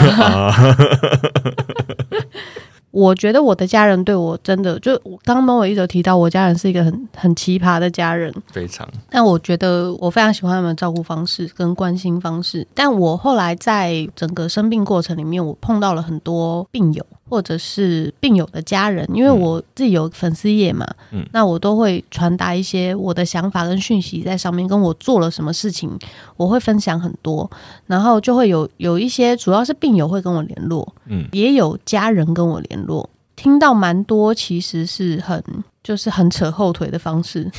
[2.91, 8.89] 我觉得我的家人对我真的，就我刚刚我一直提到，我家人是一个很很奇葩的家人，非常。
[9.11, 12.67] 但我觉得我非常喜欢他们的照顾方式跟关心方式。
[12.73, 17.05] 但我后来在整个生病过程里面，我碰到了很多病友。
[17.29, 25.91] 或者是病友的家人，因为我自己有粉丝页嘛，嗯，那我都会传达一些我的想法跟讯息在上面，跟我做了什么事情，
[26.37, 27.51] 我会分享很多，
[27.87, 35.43] 然后就会有有一些主要是病友会跟我联络，嗯，也有家人跟我联络，听到蛮多，其实是很
[35.83, 37.51] 就是很扯后腿的方式，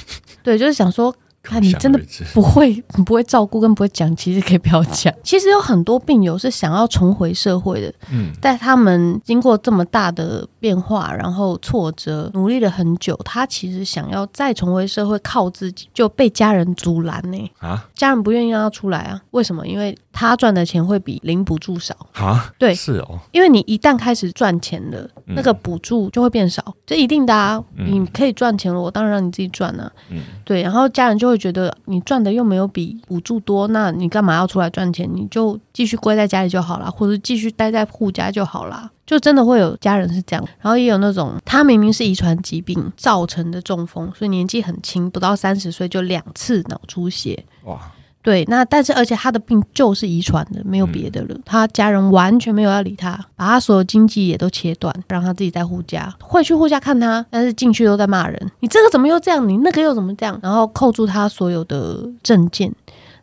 [0.44, 1.14] 对，就是想说。
[1.46, 2.00] 看你真的
[2.34, 5.14] 不会，你不会照顾跟不会讲，其实可以不要讲。
[5.24, 17.52] 其实有很多病友是想要重回社会的，嗯，但他们经过这么大的变化，然后挫折，努力了很久，他其实想要再重回社会，靠自己就被家人阻拦呢。
[17.60, 19.22] 啊，家人不愿意让他出来啊？
[19.32, 19.66] 为什么？
[19.68, 22.52] 因为他赚的钱会比零补助少啊？
[22.58, 27.64] 对，是哦，因为你一旦开始赚钱了，那个补助就会变少，这一定的啊。
[27.78, 29.92] 你可以赚钱了，我当然让你自己赚啊。
[30.10, 31.36] 嗯，对，然后家人就会。
[31.36, 35.06] 会觉得你赚的又没有比补助多，那你干嘛要出来赚钱？
[35.14, 38.90] 你就继续归在家里就好了，或者继续待在护家就好了。
[39.06, 47.44] 就真的会有家人是这样，然后也有那种他明明是遗传疾病造成的中风，所以年纪很轻，不到三十岁就两次脑出血。
[47.66, 47.78] 哇！
[48.26, 51.28] 对，那但是而且他的病就是遗传的，没有别的了。
[51.30, 58.52] 嗯、他家人完全没有要理他，把他所有经济也都切断，让他自己在护家，会去护家看他，但是进去都在骂人。
[58.62, 59.48] 你这个怎么又这样？
[59.48, 60.40] 你那个又怎么这样？
[60.42, 62.68] 然后扣住他所有的证件，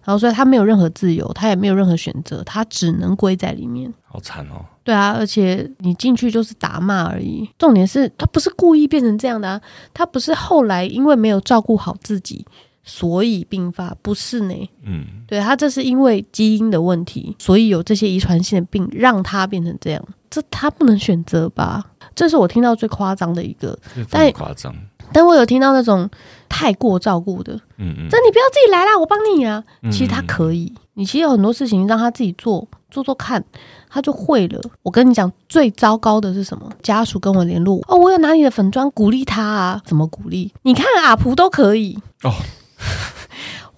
[0.05, 3.93] 然后所以他没有任何自由，他也没有任何选择，他只能归在里面。
[4.07, 4.63] 好惨哦！
[4.85, 7.51] 对啊，而且你进去就是打骂而已。
[7.59, 9.61] 重点是他不是故意变成这样的啊，
[9.93, 12.47] 他不是后来因为没有照顾好自己。
[12.85, 14.71] 所以并发不是呢？
[14.83, 21.85] 嗯，对，他这是因为基因的问题，所以有这些遗传性的病，让他变成这样，这他不能选择吧？
[22.15, 23.79] 这是我听到最夸张的一个，
[24.11, 24.75] 但夸张。
[25.15, 26.09] 但我有听到那种
[26.49, 29.63] 太过照顾的，嗯嗯，这你不要自己来啦，我帮你啊。
[29.91, 33.45] 其实他可以，你其实有很多事情让他自己做做做看，
[33.91, 34.59] 他就会了。
[34.83, 36.71] 我跟你讲，最糟糕的是什么？
[36.83, 40.51] 家属跟我联络哦，我有拿你的粉砖鼓励他啊，怎么鼓励？
[40.63, 42.33] 你看阿普都可以哦。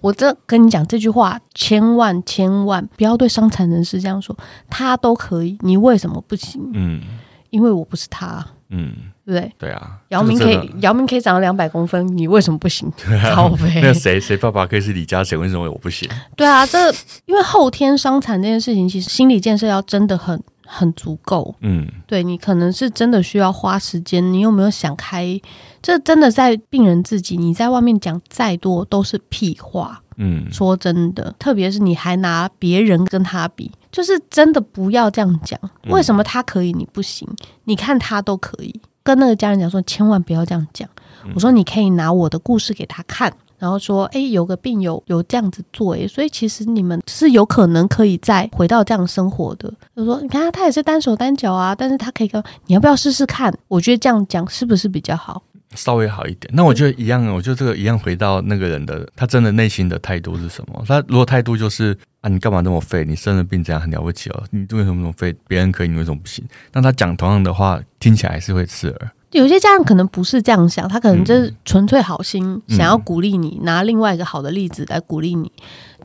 [0.01, 4.37] 我这跟你讲这句话，千万千万不要对伤残人士这样说，
[4.69, 6.61] 他都可以，你为什么不行？
[6.73, 7.01] 嗯，
[7.49, 8.93] 因为我不是他，嗯，
[9.25, 9.51] 对不对？
[9.57, 12.91] 对啊，姚明可以，姚明可以长到两百公分，你为什么不行？
[13.33, 16.07] 好呗，那谁谁爸爸可以是李嘉诚，为什么我不行？
[16.35, 16.91] 对啊，这
[17.25, 20.39] 因为后天伤残这件事情，其实心理建设要真的很。
[20.65, 24.33] 很足够，嗯，对，你可能是真的需要花时间。
[24.33, 25.39] 你有没有想开？
[25.81, 35.59] 这真的在病人自己，你在外面讲再多都是屁话，嗯，说真的，特别是你还拿别人跟他比，就是真的不要这样讲。
[35.89, 37.27] 为什么他可以，你不行？
[37.65, 40.89] 你看他都可以，跟那个家人讲说，千万不要这样讲。
[41.33, 43.31] 我说你可以拿我的故事给他看。
[43.65, 49.73] 然后说，哎，有个病友有这样子做，哎，所以其实你们是有可能可以再回到这样生活的。
[49.95, 53.51] 就说，你看他也是单手单脚啊，但是他可以跟你要不要试试看？
[53.67, 55.41] 我觉得这样讲是不是比较好？
[55.73, 56.53] 稍微好一点。
[56.55, 60.83] 那我觉得一样，我觉得这个一样回到那个人的他真的内心的态度是什么？
[60.87, 63.03] 他如果态度就是啊，你干嘛那么废？
[63.03, 65.35] 你生了病这样很了不起哦，你为什么那么废？
[65.47, 66.45] 别人可以，你为什么不行？
[66.71, 69.11] 那他讲同样的话，听起来还是会刺耳。
[69.35, 75.51] 有些家长可能不是这样想，他可能就是纯粹好心，嗯、想要鼓励你，拿另外一个好的例子来鼓励你，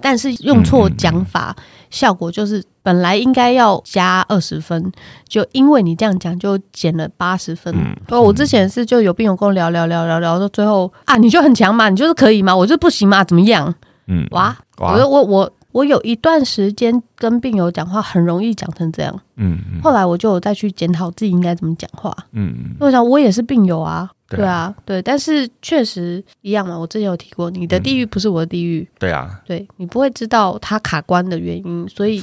[0.00, 4.92] 但是用错讲法，嗯、效果就是本来应该要加二十分，
[5.28, 7.74] 就因为你这样讲就减了八十分。
[7.76, 13.74] 嗯、我之前是就有病友跟我聊聊聊聊聊到最后啊，你就很强嘛，你就是可以嘛，我就不行嘛，怎么样？
[14.08, 15.52] 嗯，哇，哇我我我。
[15.72, 32.22] 我我有一段时间跟病友讲话很容易讲成这样，嗯，嗯，后来我就有再去检讨自己应该怎么讲话，嗯嗯，我想我也是病友啊，对啊，对但是确实一样嘛，我之前有提过，你的地狱不是我的地狱，对啊，对，你不会知道他卡关的原因，所以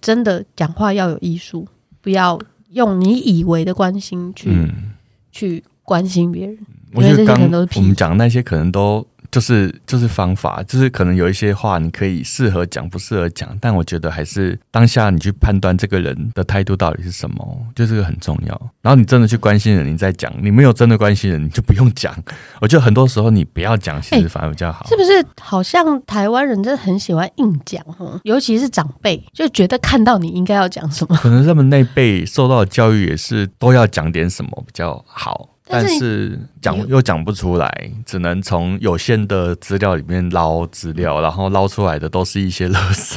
[0.00, 1.66] 真的讲话要有艺术，
[2.00, 2.38] 不要
[2.70, 4.92] 用你以为的关心去、嗯、
[5.30, 6.58] 去关心别人，
[6.94, 9.06] 我觉得这些可能都是屁，我们讲的那些可能都。
[9.30, 18.70] 就是就是方法，就是可能有一些话你可以适合讲，不适合讲，但我觉得还是当下你去判断这个人的态度到底是什么，就这个很重要。
[18.80, 22.14] 然后你真的去关心人，你再讲；你没有真的关心人，你就不用讲。
[22.60, 24.84] 我觉得很多时候你不要讲，其实反而比较好。
[24.84, 25.24] 欸，是不是？
[25.40, 27.84] 好像台湾人真的很喜欢硬讲，
[28.22, 31.16] 尤其是长辈，就觉得看到你应该要讲什么。
[31.16, 35.48] 可能他们那辈受到的教育也是都要讲点什么比较好。
[35.68, 43.16] 但是讲又讲不出来，只能从有限的资料里面捞资料，然后捞出来的都是一些垃圾。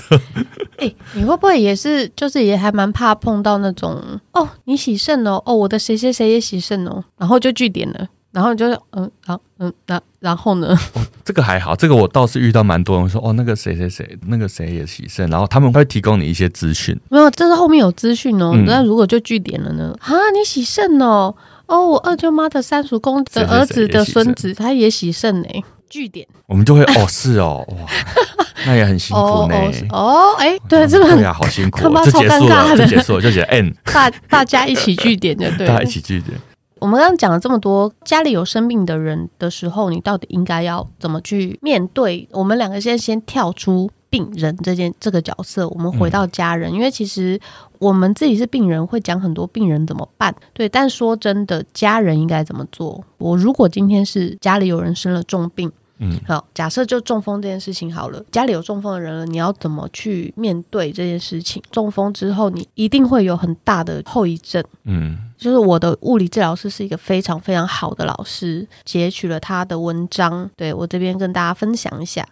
[0.77, 4.01] 哎、欸，你会不会也是，就是也还蛮怕碰到那种
[4.33, 10.75] 哦，你喜肾哦，哦，我的谁谁谁也喜肾哦，然后就据点了，然后就是嗯，然后嗯，然然后呢？
[10.93, 16.99] 哦，这个还好，这个我倒是遇到蛮多人说哦，那个谁谁谁，那个谁也喜肾，然后他们会提供你一些资讯。
[17.09, 18.53] 没有，这是后面有资讯哦。
[18.65, 19.95] 那、嗯、如果就据点了呢？
[20.01, 21.35] 啊，你喜肾哦。
[21.71, 25.47] 哦，我二舅妈的三叔公的儿子的孙子，他也喜肾呢。
[25.89, 27.77] 据点，我们就会哦，是哦，哇，
[28.67, 29.55] 那也很辛苦呢。
[29.89, 33.73] 哦，哎，对，这个对呀，好辛苦，就结束了，就结束了，就写 N。
[33.85, 36.37] 大大家一起据点就对，大家一起据点。
[36.79, 42.27] 我们刚刚讲了这么多，家里有生病的人的时候，你到底应该要怎么去面对？
[42.31, 43.89] 我们两个先先跳出。
[44.11, 47.39] 病人这件这个角色，我们回到家人，嗯、因为其实
[47.79, 50.35] 我们自己是病人，会讲很多病人怎么办。
[50.53, 53.01] 对，但说真的，家人应该怎么做？
[53.17, 61.63] 我如果今天是家里有人生了重病，嗯，好，假设就中风这件事情好了，家里有中风的人了，你要怎么去面对这件事情？
[61.71, 64.61] 中风之后，你一定会有很大的后遗症。
[64.83, 72.27] 嗯，就是我的物理治疗师是一个非常非常好的老师，截取了他的文章，对，我这边跟大家分享一下。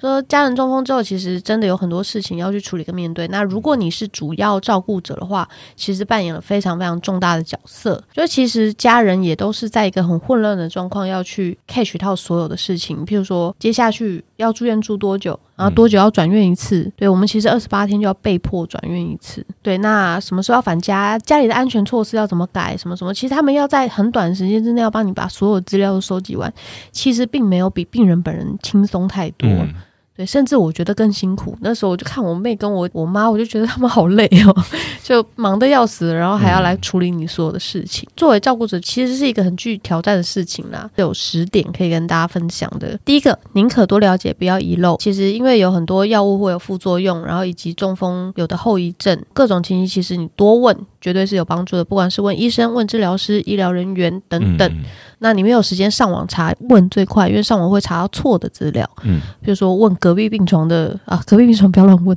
[0.00, 3.28] 说家人中风之后，其实真的有很多事情要去处理跟面对。
[3.28, 8.02] 那如果你是主要照顾者的话，其实扮演了非常非常重大的角色。
[8.12, 13.04] 就其实家人也都是在一个很混乱的状况，要去 catch 到所有的事情。
[13.04, 16.80] 譬如说，接下去要住院住多久，然后多久要转院一次？
[16.80, 19.44] 嗯、对，我们其实二十八天就要被迫转院一次。
[19.62, 21.18] 对，那什么时候要返家？
[21.18, 22.76] 家里的安全措施要怎么改？
[22.76, 23.12] 什么什么？
[23.12, 26.52] 其实他们要在很短时间之内要帮你把所有资料都收集完。
[26.90, 29.48] 其实并没有比病人本人轻松太多。
[29.48, 29.74] 嗯
[30.20, 31.56] 对，甚至我觉得更辛苦。
[31.62, 34.54] 那时候我就看我妹跟我我妈，我就觉得他们好累哦，
[35.02, 38.06] 就忙得要死，然后还要来处理你所有的事情。
[38.10, 40.90] 嗯、作为照顾者，其实是一个很具挑战的事情啦。
[40.96, 43.00] 有十点可以跟大家分享的。
[43.02, 44.98] 第一个，宁可多了解，不要遗漏。
[44.98, 51.84] 其实因为有很多药物会有副作用，然后以及中风有的后遗症，各种情形，其实你多问绝对是有帮助的。
[51.86, 54.70] 不管是问医生、问治疗师、医疗人员等等。
[54.70, 54.84] 嗯
[55.20, 58.88] 那你没有时间上网查，问最快，因为上网会查到错的资料。
[59.04, 62.16] 嗯，比如说问隔壁病床的啊，隔壁病床不要乱问。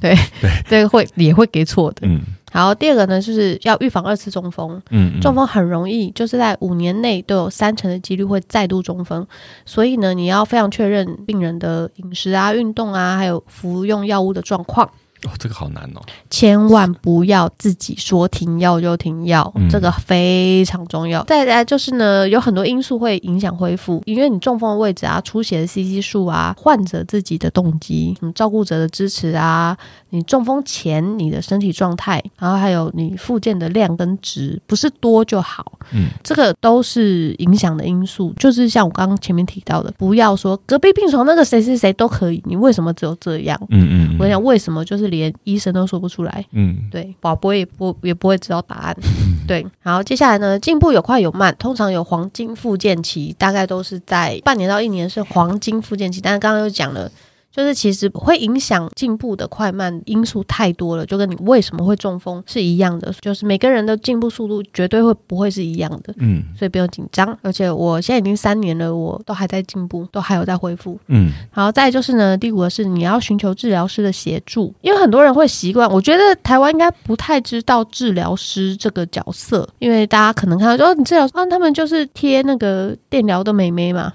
[0.00, 2.00] 对 对对，会也会给错的。
[2.02, 2.20] 嗯，
[2.50, 4.82] 好，第二个呢，就是要预防二次中风。
[4.90, 9.24] 嗯，中风很容易，就是在五年内都有三成的几率会再度中风，
[9.64, 14.90] 所以呢，你要非常确认病人的饮食啊、运动啊，还有服用药物的状况。
[15.24, 16.02] 哦，这个好难哦！
[16.30, 21.22] 千万不要自己说停药就停药，嗯、这个非常重要。
[21.24, 29.76] 再来就是呢，有很多因素会影响恢复，因为你中风的位置啊、出血的 CC 数啊、患者自己的动机、什么照顾者的支持啊、
[30.12, 35.78] 你中风前你的身体状态，然后还有你复健的量跟值，不是多就好。
[35.92, 38.30] 嗯，这个都是影响的因素。
[38.38, 43.58] 就是像我刚刚前面提到的，不要说隔壁病床那个谁谁谁都可以，你为什么只有这样？
[43.70, 46.44] 嗯嗯，我想为什么就是连医生都说不出来？
[46.52, 48.96] 嗯，对，宝宝也不也不会知道答案。
[49.48, 57.10] 对，然后接下来呢，进步有快有慢，通常有黄金复健期，大概都是在半年到一年是黄金复健期，但是刚刚又讲了。
[57.54, 63.12] 就是其实会影响进步的快慢因素太多了，就跟你为什么会中风是一样的。
[63.20, 67.38] 就是每个人的进步速度绝对会不会是一样的，嗯，所以不用紧张。
[67.42, 71.30] 而且我现在已经三年了，我都还在进步，都还有在恢复，嗯。
[71.52, 84.10] 然后再就是呢，第五个是你要寻求治疗师的协助，因为很多人会习惯，我觉得台湾应该不太知道治疗师这个角色，因为大家可能看到说，哦，你治疗师，啊，他们就是贴那个电疗的美眉嘛，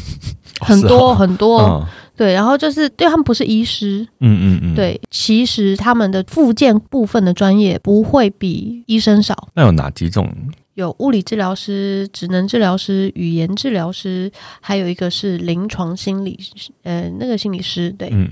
[0.60, 1.60] 很多很多。
[1.60, 1.86] 哦
[2.16, 9.48] 对，然后就是对他们不是医师，嗯嗯嗯，对，其实他们的附件部分的专业不会比医生少。
[9.54, 10.32] 那有哪几种？
[10.74, 16.36] 有物理治疗师、职能治疗师、语言治疗师，还有一个是临床心理，
[16.82, 18.08] 呃，那个心理师，对。
[18.12, 18.28] 嗯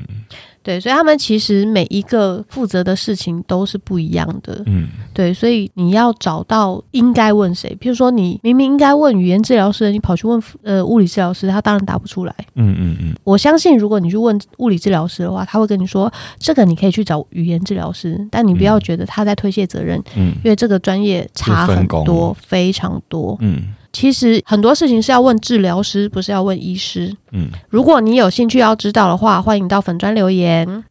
[0.63, 4.63] 对，所以他们其实每一个负责的事情都是不一样的。
[4.67, 7.77] 嗯，对，所以你要找到应该问谁。
[7.81, 12.35] 譬如说，你明明应该问语言治疗师，你跑去问呃物理治疗师，他当然答不出来。
[12.55, 13.15] 嗯嗯嗯。
[13.25, 20.03] 我相信，如果你去问物理治疗师的话，他会跟你说，这个你可以去找语言治疗师，但你不要觉得他在推卸责任。
[20.17, 23.37] 嗯，因为这个专业差很多，非常多。
[23.41, 23.75] 嗯。
[23.93, 27.15] 其实很多事情是要问治疗师，不是要问医师。
[27.33, 30.85] 嗯，如果你有兴趣要知道的话，欢迎到粉砖留言。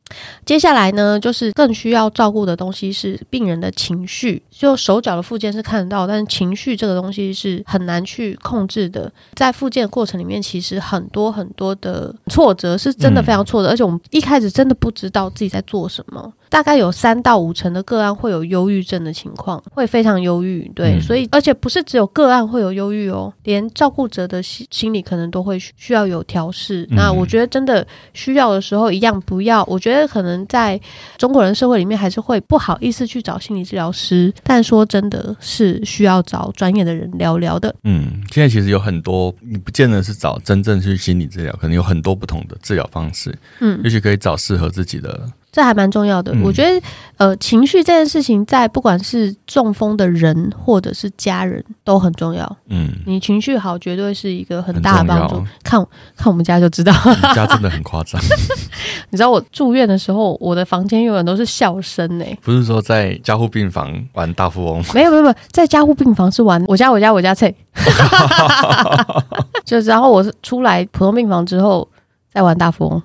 [0.46, 4.42] 接下来呢，就是更需要照顾的东西是病人的情绪。
[4.50, 9.12] 就手脚的附件是看得到，但是情绪这个东西是很难去控制的。
[9.34, 16.32] 在复健过程里面，其实很多很多的挫折是真的非常挫折，而且我们一开始真的不知道自己在做什么。
[16.48, 20.70] 大概有三到五成的个案会有忧郁症的情况，会非常忧郁。
[20.76, 26.86] 对，所以而且不是只有个案会有忧郁哦，连照顾者的心心理可能都会需要有调试。
[26.92, 29.64] 那我觉得真的需要的时候，一样不要。
[29.64, 30.80] 我觉得可能在
[31.18, 34.34] 中国人社会里面，还是会不好意思去找心理治疗师。
[34.44, 37.74] 但说真的是需要找专业的人聊聊的。
[37.84, 43.38] 嗯，现在其实有很多，你不见得是找真正去心理治疗，可能有很多不同的治疗方式。
[43.60, 45.30] 嗯，也许可以找适合自己的。
[45.52, 46.82] 这还蛮重要的，嗯、我觉得，
[47.18, 52.58] 呃，情绪这件事情，在不管是中风的人或者是家人都很重要。
[52.70, 55.36] 嗯，你情绪好，绝对是一个很大的帮助。
[55.62, 55.86] 看
[56.16, 58.22] 看我们家就知道，你家真的很 夸张。
[59.12, 62.26] 你知道我住院的时候，我的房间永远都是笑声呢。
[62.42, 64.82] 不是说在加护病房玩大富翁？
[64.94, 67.54] 没有没有没有，在加护病房是玩我家我家我家菜。
[69.66, 71.86] 就然后我是出来普通病房之后
[72.34, 73.04] 再玩大富翁。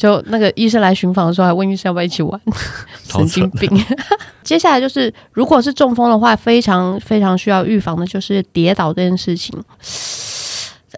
[0.00, 2.40] 就那个医生来巡访的时候，还问医生要不要一起玩，
[3.04, 3.70] 神经病。
[4.42, 9.54] 接下来就是，如果是中风的话，非常非常需要预防的，就是跌倒这件事情。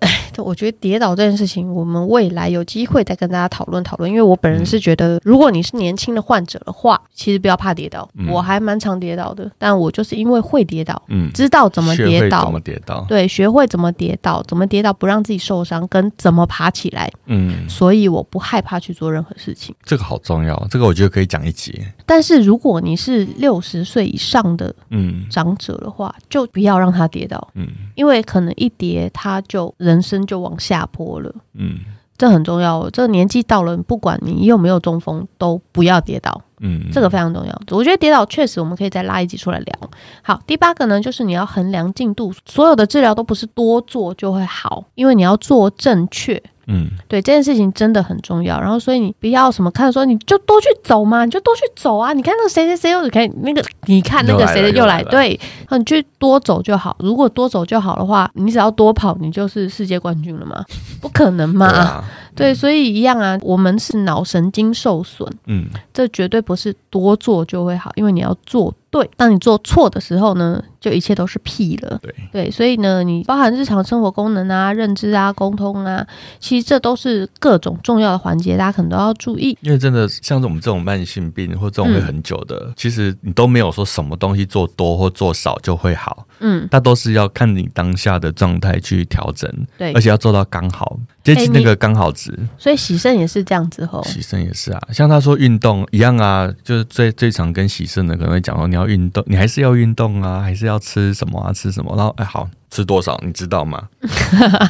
[0.00, 4.10] 哎，我觉得跌倒这件事情，我们未来有机会再跟大家讨论讨论。
[4.10, 8.08] 因为我本人是觉得，如果你是年轻的患者的话，其实不要怕跌倒。
[8.14, 19.74] 嗯、我还蛮常跌倒的，但我就是因为会跌倒，嗯，知道怎么跌倒，怎么跌倒，对，学会怎么跌倒，怎么跌倒不让自己受伤，跟怎么爬起来，嗯，所以我不害怕去做任何事情。
[19.84, 21.78] 这个好重要，这个我觉得可以讲一集。
[22.06, 29.74] 但是如果你是六十岁以上的嗯长者的话，嗯、就不要让他跌倒，嗯，因为可能一跌他就。
[29.82, 31.80] 人生就往下坡了，嗯，
[32.16, 32.88] 这很重要。
[32.90, 37.62] 这个年纪到了，不管你有没有中风，都不要跌倒，嗯，这个非常重要。
[37.70, 39.90] 我觉得跌倒确实，我们可以再拉一集出来聊。
[40.22, 46.40] 好，第八个呢，就是你要衡量进度，所有的治疗都不是多做就会好，因为你要做正确。
[46.66, 48.60] 嗯，对，这件事情真的很重要。
[48.60, 52.12] 然后，所以你不要什么看说，你就多去走嘛，你就多去走啊。
[52.12, 55.38] 你看那个谁谁谁又可以那个，你看那个谁谁又来，对，
[55.70, 56.96] 你去多走就好。
[57.00, 60.64] 如果多走就好的话，你只要多跑，你就是世界冠军了嘛？
[61.00, 61.70] 不可能嘛。
[61.70, 62.04] 对啊。
[62.34, 69.10] 对，所以一样啊，我们是脑神经受损，嗯，这绝对不是多做就会好，因为你要做对。
[69.16, 71.98] 当你做错的时候呢，就一切都是屁了。
[72.00, 76.06] 对对，所以呢，你包含日常生活功能啊、认知啊、沟通啊，
[76.38, 79.58] 其实这都是各种重要的环节，大家可能都要注意。
[79.62, 90.98] 因为真的像是我们这种慢性病或这种会很久的，嗯、其实你都没有说什么东西做多或做少就会好，嗯，它都是要看你当下的状态去调整，对，而且要做到刚好。
[91.24, 94.02] 接近那个刚好值，所以喜肾也是这样子吼。
[94.02, 101.94] 喜肾也是啊，像他说运动一样啊，就是最最常跟喜肾的可能会讲说，你要运动，你还是要运动啊，还是要吃什么啊，吃什么？
[101.96, 103.88] 然后哎，好吃多少你知道吗？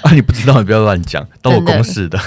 [0.04, 2.20] 啊，你不知道你不要乱讲，都有公式的。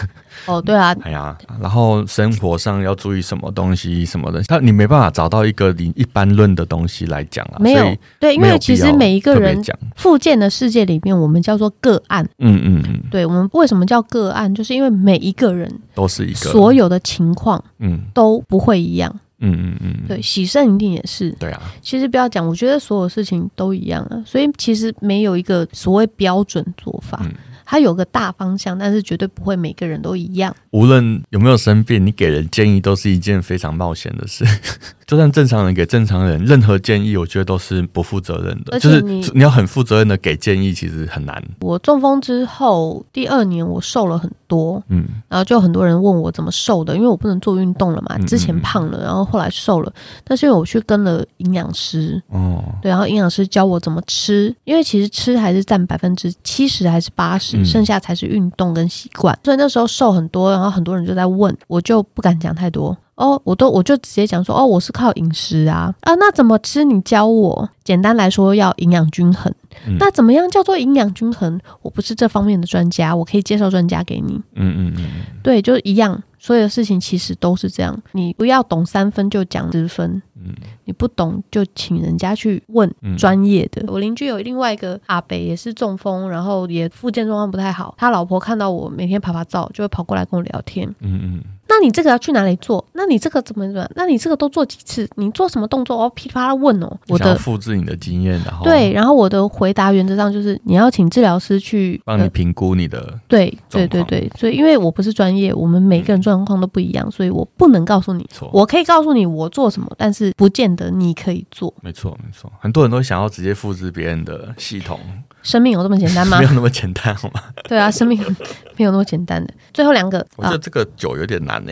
[0.45, 7.57] 哦，对啊，哎呀，然后生活上要注意什么东西什么的，他你没办法找到一个你一般论的东西来讲啊。
[7.59, 9.61] 没有，对，因为其实每一个人
[9.95, 12.27] 复健的世界里面，我们叫做个案。
[12.39, 14.53] 嗯嗯嗯，对，我们为什么叫个案？
[14.53, 19.13] 就是因为每一个人都是一个所有的情况，嗯，都不会一样。
[19.39, 21.29] 嗯嗯嗯，对，洗肾一定也是。
[21.31, 27.19] 对啊，其实不要讲，我觉得所有事情都一样啊，所以其实没有一个所谓标准做法。
[27.23, 27.31] 嗯
[27.66, 30.55] 它有个大方向，但是绝对不会每个人都一样。
[30.72, 34.45] 无论有没有生病，你给人建议都是一件非常冒险的事。
[35.05, 38.80] 就算正常人给正常人任何建议，我觉得都是不负责任的。
[38.80, 41.41] 就是你要很负责任的给建议，其实很难。
[41.59, 49.93] 我中风之后第二年，我瘦了很多，嗯，然后就很多人问我怎么瘦的，因为我不能做运动了嘛，之前胖了，然后后来瘦了。
[50.24, 57.55] 但是因为我去跟了营养师，哦，对，然后营养师教我怎么吃，因为其实吃还是占百分之七十还是八十。
[57.64, 66.84] 剩下才是运动跟习惯，所以那时候瘦很多，然后很多人就在问，我就不敢讲太多哦，我都我就直接讲说哦，我是靠饮食啊啊，那怎么吃？
[66.84, 67.70] 你教我。
[67.84, 69.53] 简单来说，要营养均衡。
[69.88, 71.60] 嗯、那怎么样叫做营养均衡？
[71.84, 74.41] 我不是这方面的专家，我可以介绍专家给你。
[74.56, 75.03] 嗯嗯嗯，
[75.43, 77.99] 对，就一样，所有的事情其实都是这样。
[78.11, 80.21] 你不要懂三分就讲十分。
[80.35, 83.81] 嗯，你不懂就请人家去问专业的。
[83.81, 87.95] 嗯、我邻居有另外一个阿北也是中风，然后也复健状况不太好。
[87.97, 90.87] 他老婆看到我每天爬爬照，就会跑过来跟我聊天。
[90.99, 91.43] 嗯嗯。
[91.68, 92.86] 那你这个要去哪里做？
[92.93, 93.89] 那你这个怎么怎么？
[93.95, 95.09] 那你这个都做几次？
[95.16, 95.97] 你做什么动作？
[95.97, 96.97] 我噼里啪啦问哦。
[97.07, 108.28] 我的复制你的经验，然后对，然后我的回答原则上就是你要请治疗师去帮你评估你的、呃、对对对对，所以因为我不是专业，我们每个人状况都不一样，所以我不能告诉你。
[108.32, 111.74] 错，我可以告诉你我做什么，但是不见得你可以做。
[111.82, 114.99] 没错没错，很多人都想要直接复制别人的系统。
[115.41, 116.39] 生命有这么简单吗？
[116.39, 117.39] 没有那么简单，好吗？
[117.68, 118.20] 对啊，生命
[118.78, 119.53] 没有那么简单的。
[119.72, 121.72] 最后两个，我觉得这个酒有点难呢。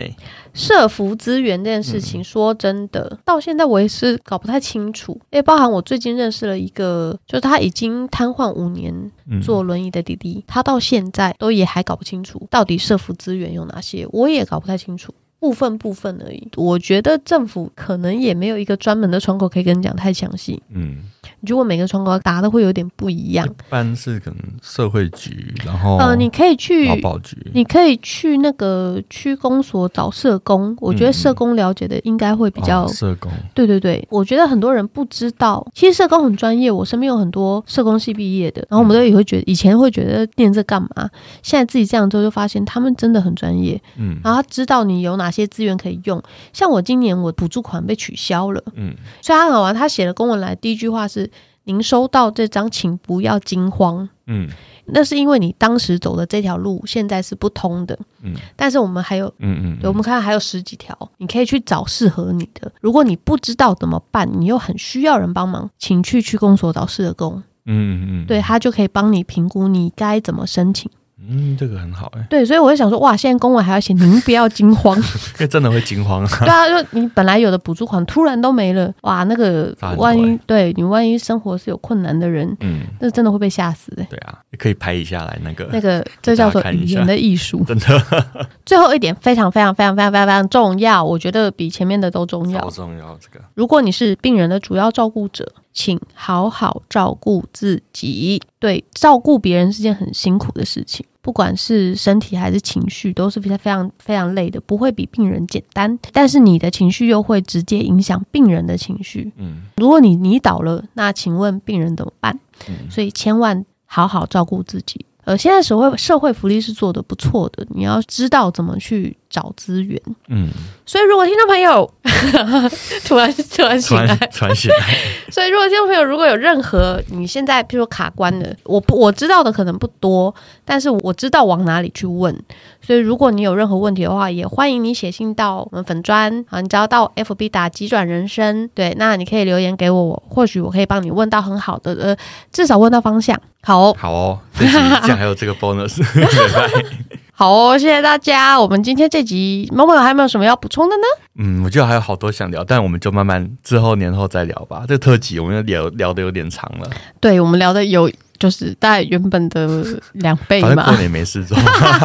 [0.52, 5.12] 社服资源这件事情，说真的，嗯、到现在我也是搞不太清楚。
[5.30, 9.10] 因为包含我最近认识了一个，就是他已经瘫痪五年，
[9.42, 15.12] 坐轮椅的弟弟，嗯、他到现在都也还搞不清楚到底社服资源有哪些，我也搞不太清楚，
[15.44, 16.48] 部分部分而已。
[16.56, 20.62] 我觉得政府可能也没有一个专门的窗口可以跟你讲太详细。
[20.70, 21.02] 嗯。
[21.46, 30.74] 如果每个窗口答的会有点不一样，一般是可能社会局，然后呃，你可以去劳保局，你可以去那个区公所找社工。
[30.80, 33.30] 我觉得社工了解的应该会比较、嗯哦、社工。
[33.52, 36.70] 对对对，我觉得很多人不知道，其实社工很专业。
[36.70, 41.10] 我身边有很多社工系毕业的，然后我们都也会觉得，以前会觉得念这干嘛？
[41.42, 43.80] 现在自己这样做，就发现他们真的很专业。
[43.96, 46.22] 嗯，然后他知道你有哪些资源可以用。
[46.52, 51.30] 像我今年我补助款被取消了，嗯，所以他很好玩，他写了公文来，第一句话是。
[51.66, 54.06] 您收到这张，请不要惊慌。
[54.26, 54.46] 嗯，
[54.84, 57.98] 那是因为你当时走的这条路现在是不通的。
[58.20, 62.70] 嗯，但是我们还有，嗯嗯，我们看还有十几条，你可以去找适合你的。
[62.82, 67.42] 如果你不知道怎么办，你又很需要人帮忙，请去区公所找社工。
[67.64, 70.90] 嗯嗯，对，他就可以帮你评估你该怎么申请。
[71.16, 72.26] 嗯，这个很好哎、欸。
[72.28, 74.96] 对，所以我就想说，哇，现在公文还要写，您不要惊慌，
[75.38, 76.28] 因为真的会惊慌啊。
[76.40, 84.04] 对啊，就你本来有的补助款突然都没了，哇，那个万一对你万一生活是有困难的人，嗯，那真的会被吓死的。
[84.10, 88.48] 对啊，也可以拍一下来那个那个，这叫做语言的艺术， 真的。
[88.66, 92.60] 最后一点非常非常非常非常非常非常重要，我觉得比前面的都重要。
[92.60, 93.44] 好重要这个。
[93.54, 95.52] 如果你是病人的主要照顾者。
[95.76, 98.40] 请好好照顾自己。
[98.64, 105.98] 对，照顾别人是件很辛苦的事情，不管是身体还是情绪，都是非常非常非常累的，不会比病人简单。
[106.14, 109.30] 但是你的情绪又会直接影响病人的情绪。
[109.36, 112.40] 嗯，如果你你倒了，那请问病人怎么办？
[112.66, 115.04] 嗯，所以千万好好照顾自己。
[115.24, 120.00] 呃，现在社会社会福利是做的不错的，你要知道怎么去找资源。
[120.28, 120.48] 嗯，
[120.86, 121.92] 所以如果听众朋友
[123.04, 124.96] 突然突然醒来，突然醒来，
[125.32, 130.32] 所以如果听众朋友如果有任何你现在譬如说卡关的，我不我知道的可能不多，
[130.64, 132.32] 但是我知道往哪里去问。
[132.80, 142.16] 所以如果你有任何问题的话，也欢迎你写信到我们粉砖啊，你只要到 FB 打急转人生，对，那你可以留言给我，或许我可以帮你问到很好的，呃，
[142.52, 143.36] 至少问到方向。
[143.62, 145.98] 好哦，好哦，这集这样还有这个 bonus，
[147.36, 148.60] 好哦，谢谢大家。
[148.60, 151.02] 我们今天这集某某还有没有什么要补充的呢？
[151.36, 154.84] 嗯，我觉得还有好多想聊，但我们就慢慢之后年后再聊吧。
[154.86, 156.88] 这特辑我们聊聊的有点长了，
[157.20, 158.08] 对，我们聊的有。
[158.38, 160.68] 就是大概原本的两倍嘛。
[160.68, 161.56] 反正过年没事做。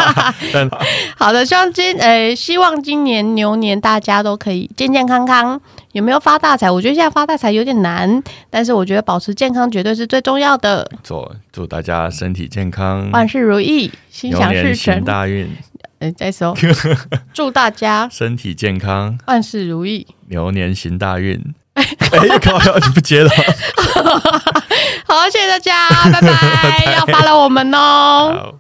[0.54, 0.70] 但
[1.18, 5.60] 好的，希望今诶、欸，希望今年牛年大家都可以健健康康。
[5.94, 6.70] 有没有发大财？
[6.70, 10.90] 我觉得现在发大财有点难，但是我觉得保持健康绝对是最重要的。
[11.04, 15.50] 做祝大家身体健康，万事如意，心想事成，大运。
[15.98, 16.56] 哎，再说，
[17.34, 21.44] 祝大家身体健康，万事如意，牛年行大运。
[22.12, 22.60] 哎，靠！
[22.80, 23.30] 你不接了。
[25.08, 28.54] 好，谢谢大家，拜拜， 要发了我们哦。